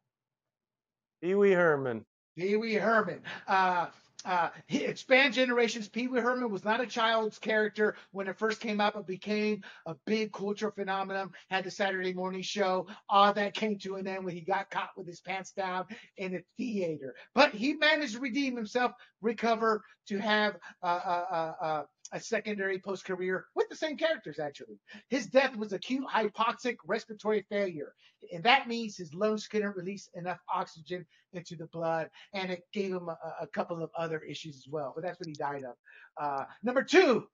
[1.22, 2.06] Pee Wee Herman.
[2.38, 3.22] Pee Wee Herman.
[3.48, 3.88] Uh,
[4.26, 8.82] uh, Expand Generations, Pee Wee Herman was not a child's character when it first came
[8.82, 11.32] out, but became a big cultural phenomenon.
[11.50, 12.88] Had the Saturday morning show.
[13.08, 15.86] All that came to an end when he got caught with his pants down
[16.18, 17.16] in a theater.
[17.34, 18.92] But he managed to redeem himself,
[19.22, 24.40] recover, to have uh, uh, uh, uh a secondary post career with the same characters,
[24.40, 24.80] actually.
[25.10, 27.94] His death was acute hypoxic respiratory failure.
[28.34, 32.10] And that means his lungs couldn't release enough oxygen into the blood.
[32.34, 34.94] And it gave him a, a couple of other issues as well.
[34.96, 35.76] But that's what he died of.
[36.22, 37.28] Uh, number two,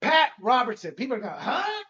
[0.00, 0.92] Pat Robertson.
[0.92, 1.82] People are going, huh?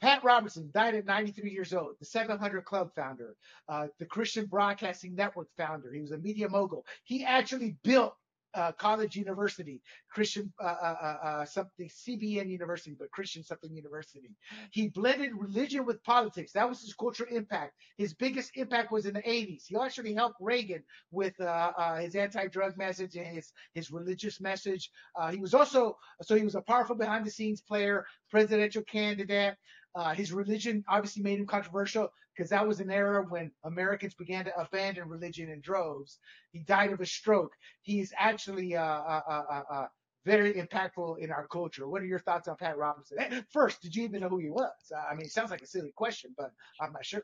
[0.00, 3.36] Pat Robertson died at 93 years old, the 700 Club founder,
[3.70, 5.90] uh, the Christian Broadcasting Network founder.
[5.92, 6.84] He was a media mogul.
[7.04, 8.14] He actually built
[8.54, 14.30] uh, college university, Christian uh, uh, uh, uh something CBN University, but Christian something university.
[14.70, 16.52] He blended religion with politics.
[16.52, 17.74] That was his cultural impact.
[17.96, 19.64] His biggest impact was in the 80s.
[19.66, 24.90] He actually helped Reagan with uh, his anti-drug message and his his religious message.
[25.30, 29.54] he was also so he was a powerful behind-the-scenes player, presidential candidate.
[30.14, 34.58] His religion obviously made him controversial because that was an era when Americans began to
[34.58, 36.18] abandon religion in droves.
[36.52, 37.52] He died of a stroke.
[37.82, 39.86] He's actually uh, uh, uh, uh, uh
[40.24, 41.86] very impactful in our culture.
[41.86, 43.18] What are your thoughts on Pat Robertson?
[43.52, 44.72] First, did you even know who he was?
[45.10, 46.50] I mean, it sounds like a silly question, but
[46.80, 47.22] I'm not sure.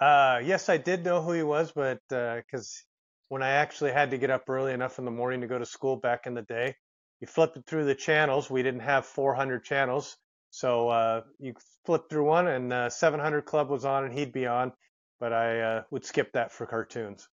[0.00, 2.82] Uh, yes, I did know who he was, but because
[3.28, 5.66] when I actually had to get up early enough in the morning to go to
[5.66, 6.74] school back in the day,
[7.20, 8.48] you flipped through the channels.
[8.48, 10.16] We didn't have 400 channels.
[10.50, 11.54] So uh, you
[11.84, 14.72] flip through one, and uh, 700 Club was on, and he'd be on,
[15.20, 17.28] but I uh, would skip that for cartoons.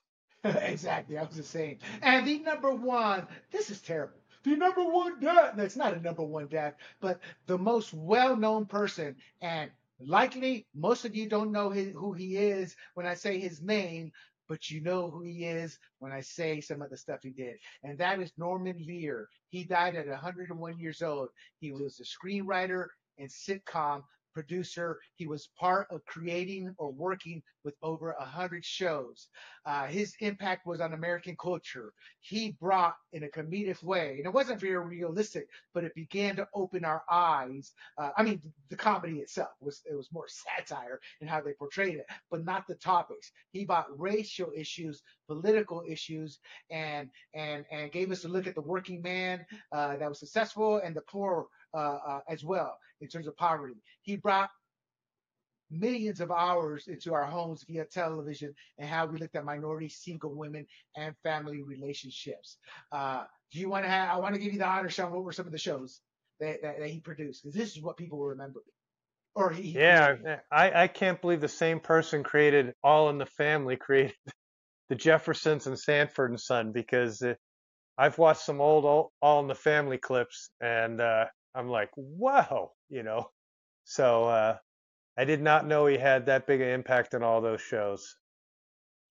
[0.44, 1.78] exactly, I was just saying.
[2.02, 4.18] And the number one, this is terrible.
[4.44, 5.56] The number one death.
[5.56, 9.70] No, it's not a number one death, but the most well-known person, and
[10.00, 14.12] likely most of you don't know his, who he is when I say his name,
[14.48, 17.56] but you know who he is when I say some of the stuff he did.
[17.84, 19.28] And that is Norman Lear.
[19.50, 21.28] He died at 101 years old.
[21.60, 22.86] He was a screenwriter
[23.18, 24.02] and sitcom
[24.38, 25.00] producer.
[25.16, 29.28] He was part of creating or working with over a hundred shows.
[29.66, 31.92] Uh, his impact was on American culture.
[32.20, 36.46] He brought in a comedic way, and it wasn't very realistic, but it began to
[36.54, 37.72] open our eyes.
[37.98, 38.40] Uh, I mean,
[38.70, 42.66] the comedy itself was it was more satire in how they portrayed it, but not
[42.68, 43.32] the topics.
[43.50, 46.38] He brought racial issues, political issues,
[46.70, 50.80] and and and gave us a look at the working man uh, that was successful
[50.84, 51.48] and the poor
[51.78, 53.74] uh, uh, as well in terms of poverty.
[54.02, 54.50] He brought
[55.70, 60.34] millions of hours into our homes via television and how we looked at minority single
[60.34, 62.56] women and family relationships.
[62.90, 65.12] Uh, do you want to have, I want to give you the honor, Sean.
[65.12, 66.00] What were some of the shows
[66.40, 67.44] that, that, that he produced?
[67.44, 68.60] Because this is what people will remember.
[69.34, 70.16] Or he, yeah,
[70.50, 74.16] I, I can't believe the same person created All in the Family, created
[74.88, 77.34] the Jeffersons and Sanford and Son, because uh,
[77.96, 82.72] I've watched some old All, All in the Family clips and uh, I'm like, wow,
[82.88, 83.30] you know.
[83.84, 84.56] So uh,
[85.16, 88.16] I did not know he had that big an impact on all those shows.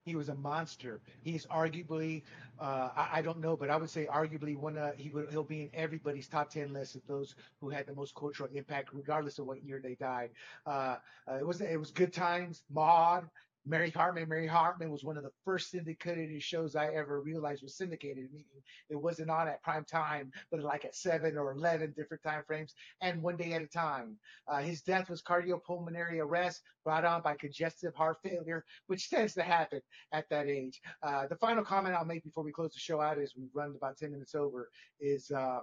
[0.05, 1.01] He was a monster.
[1.23, 2.25] He's arguably,
[2.61, 4.77] uh, I, I, don't know, but I would say arguably one.
[4.77, 7.95] Uh, he will, he'll be in everybody's top ten list of those who had the
[7.95, 10.31] most cultural impact, regardless of what year they died.
[10.67, 10.97] Uh,
[11.27, 13.25] uh it was it was Good Times, Maude,
[13.67, 14.29] Mary Hartman.
[14.29, 18.47] Mary Hartman was one of the first syndicated shows I ever realized was syndicated, meaning
[18.91, 22.75] it wasn't on at prime time, but like at seven or 11 different time frames
[23.01, 24.17] and one day at a time.
[24.47, 29.43] Uh, his death was cardiopulmonary arrest brought on by congestive heart failure, which tends to
[29.43, 29.81] happen
[30.13, 30.81] at that age.
[31.03, 33.75] Uh, the final comment I'll make before we close the show out is we've run
[33.77, 34.71] about 10 minutes over
[35.01, 35.61] is, uh,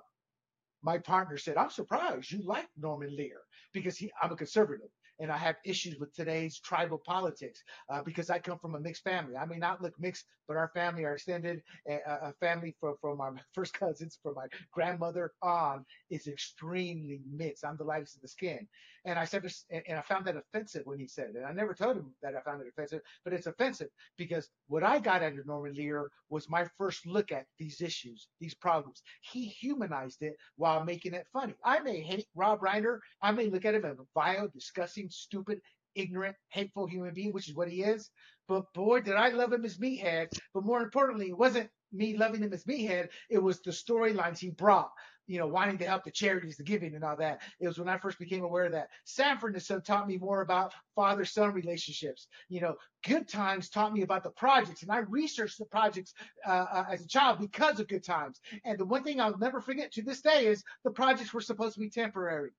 [0.83, 3.41] my partner said, I'm surprised you like Norman Lear
[3.71, 4.89] because he, I'm a conservative
[5.21, 9.03] and I have issues with today's tribal politics uh, because I come from a mixed
[9.03, 9.37] family.
[9.37, 13.29] I may not look mixed, but our family, our extended uh, family from, from my
[13.53, 17.63] first cousins, from my grandmother on, is extremely mixed.
[17.63, 18.67] I'm the lightest of the skin.
[19.05, 21.37] And I said, and I found that offensive when he said it.
[21.37, 24.83] And I never told him that I found it offensive, but it's offensive because what
[24.83, 29.01] I got out of Norman Lear was my first look at these issues, these problems.
[29.21, 31.55] He humanized it while making it funny.
[31.65, 32.99] I may hate Rob Reiner.
[33.21, 35.59] I may look at him as a vile, disgusting, stupid,
[35.95, 38.09] ignorant, hateful human being, which is what he is.
[38.47, 40.27] But boy, did I love him as meathead.
[40.53, 43.09] But more importantly, it wasn't me loving him as meathead.
[43.29, 44.91] It was the storylines he brought
[45.31, 47.41] you know, wanting to help the charities, the giving and all that.
[47.61, 48.89] It was when I first became aware of that.
[49.05, 52.27] Sanford and Son taught me more about father-son relationships.
[52.49, 52.75] You know,
[53.07, 56.13] Good Times taught me about the projects, and I researched the projects
[56.45, 58.41] uh, uh, as a child because of Good Times.
[58.65, 61.75] And the one thing I'll never forget to this day is the projects were supposed
[61.75, 62.49] to be temporary.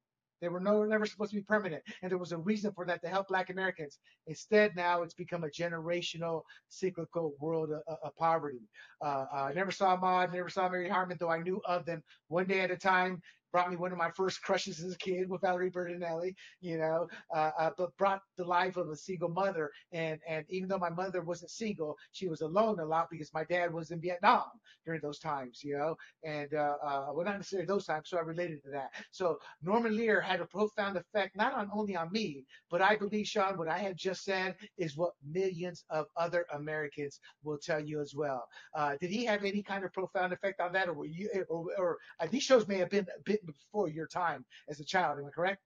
[0.42, 1.84] They were no, never supposed to be permanent.
[2.02, 4.00] And there was a reason for that to help black Americans.
[4.26, 8.68] Instead, now it's become a generational, cyclical world of, of poverty.
[9.00, 12.46] Uh, I never saw Maude, never saw Mary Hartman, though I knew of them one
[12.46, 13.22] day at a time.
[13.52, 17.06] Brought me one of my first crushes as a kid with Valerie Bertinelli, you know,
[17.34, 19.70] uh, uh, but brought the life of a single mother.
[19.92, 23.44] And, and even though my mother wasn't single, she was alone a lot because my
[23.44, 24.44] dad was in Vietnam
[24.84, 28.08] during those times, you know, and, uh, uh, well, not necessarily those times.
[28.08, 28.90] So I related to that.
[29.10, 33.26] So Norman Lear had a profound effect, not on only on me, but I believe,
[33.26, 38.00] Sean, what I have just said is what millions of other Americans will tell you
[38.00, 38.44] as well.
[38.74, 41.66] Uh, did he have any kind of profound effect on that, or were you, or,
[41.78, 45.18] or uh, these shows may have been a bit before your time as a child?
[45.18, 45.60] Am I correct?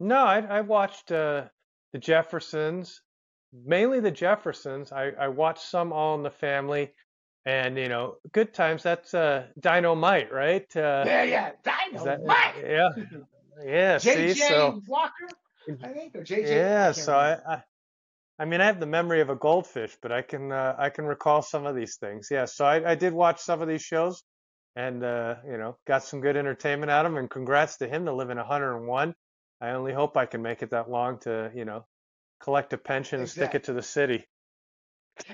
[0.00, 1.44] No, I, I watched uh,
[1.92, 3.02] the Jeffersons,
[3.52, 4.92] mainly the Jeffersons.
[4.92, 6.92] I, I watched some All in the Family,
[7.44, 8.82] and you know, Good Times.
[8.82, 10.76] That's uh, Dynamite, right?
[10.76, 12.26] Uh, yeah, yeah, Dynamite.
[12.26, 12.88] That, yeah,
[13.64, 13.98] yeah.
[13.98, 14.34] J.J.
[14.34, 15.28] See, so Walker,
[15.82, 16.54] I think, or J.J.
[16.54, 16.88] yeah.
[16.88, 17.62] I So I, I,
[18.38, 21.06] I mean, I have the memory of a goldfish, but I can uh, I can
[21.06, 22.28] recall some of these things.
[22.30, 22.44] Yeah.
[22.44, 24.22] So I, I did watch some of these shows,
[24.78, 27.18] and uh, you know, got some good entertainment out of him.
[27.18, 29.14] And congrats to him to living 101.
[29.60, 31.84] I only hope I can make it that long to you know
[32.40, 34.24] collect a pension and stick it to the city.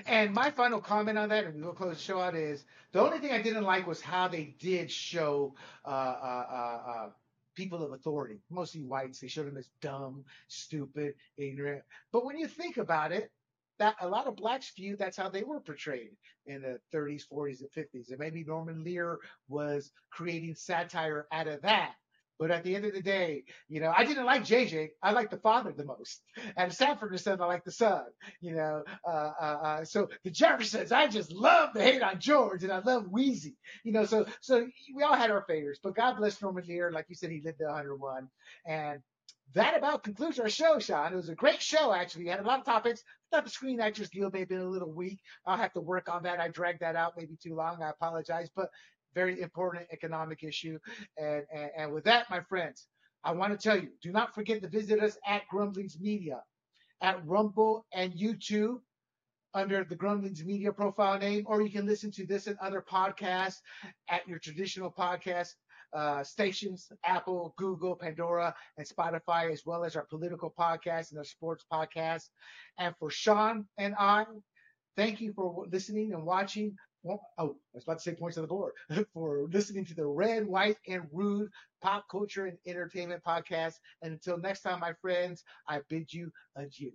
[0.07, 3.19] And my final comment on that, and we'll close the show out, is the only
[3.19, 5.53] thing I didn't like was how they did show
[5.85, 7.09] uh, uh, uh, uh,
[7.53, 9.19] people of authority, mostly whites.
[9.19, 11.83] They showed them as dumb, stupid, ignorant.
[12.11, 13.29] But when you think about it,
[13.79, 16.11] that a lot of blacks view that's how they were portrayed
[16.45, 18.09] in the 30s, 40s, and 50s.
[18.09, 21.93] And maybe Norman Lear was creating satire out of that.
[22.37, 24.89] But at the end of the day, you know, I didn't like JJ.
[25.01, 26.21] I liked the father the most.
[26.57, 28.03] And Sanford and Son, I like the son.
[28.41, 32.63] You know, uh, uh, uh, so the Jeffersons, I just love the hate on George,
[32.63, 33.55] and I love Weezy.
[33.85, 35.79] You know, so so we all had our favorites.
[35.81, 38.27] But God bless Norman Lear, like you said, he lived to 101.
[38.65, 38.99] And
[39.53, 41.13] that about concludes our show, Sean.
[41.13, 42.23] It was a great show, actually.
[42.25, 43.03] We had a lot of topics.
[43.31, 45.19] I thought the Screen Actors Guild may have been a little weak.
[45.45, 46.39] I'll have to work on that.
[46.39, 47.81] I dragged that out maybe too long.
[47.81, 48.49] I apologize.
[48.55, 48.69] But
[49.13, 50.77] very important economic issue.
[51.17, 52.87] And, and, and with that, my friends,
[53.23, 56.41] I want to tell you, do not forget to visit us at Grumblings Media,
[57.01, 58.79] at Rumble and YouTube
[59.53, 63.61] under the Grumblings Media profile name, or you can listen to this and other podcasts
[64.09, 65.53] at your traditional podcast
[65.95, 71.25] uh, stations, Apple, Google, Pandora, and Spotify, as well as our political podcast and our
[71.25, 72.29] sports podcast.
[72.77, 74.25] And for Sean and I,
[74.97, 76.75] thank you for listening and watching.
[77.07, 77.43] Oh, I
[77.73, 78.73] was about to say points on the board
[79.13, 81.49] for listening to the Red, White, and Rude
[81.81, 83.75] Pop Culture and Entertainment Podcast.
[84.01, 86.91] And until next time, my friends, I bid you adieu.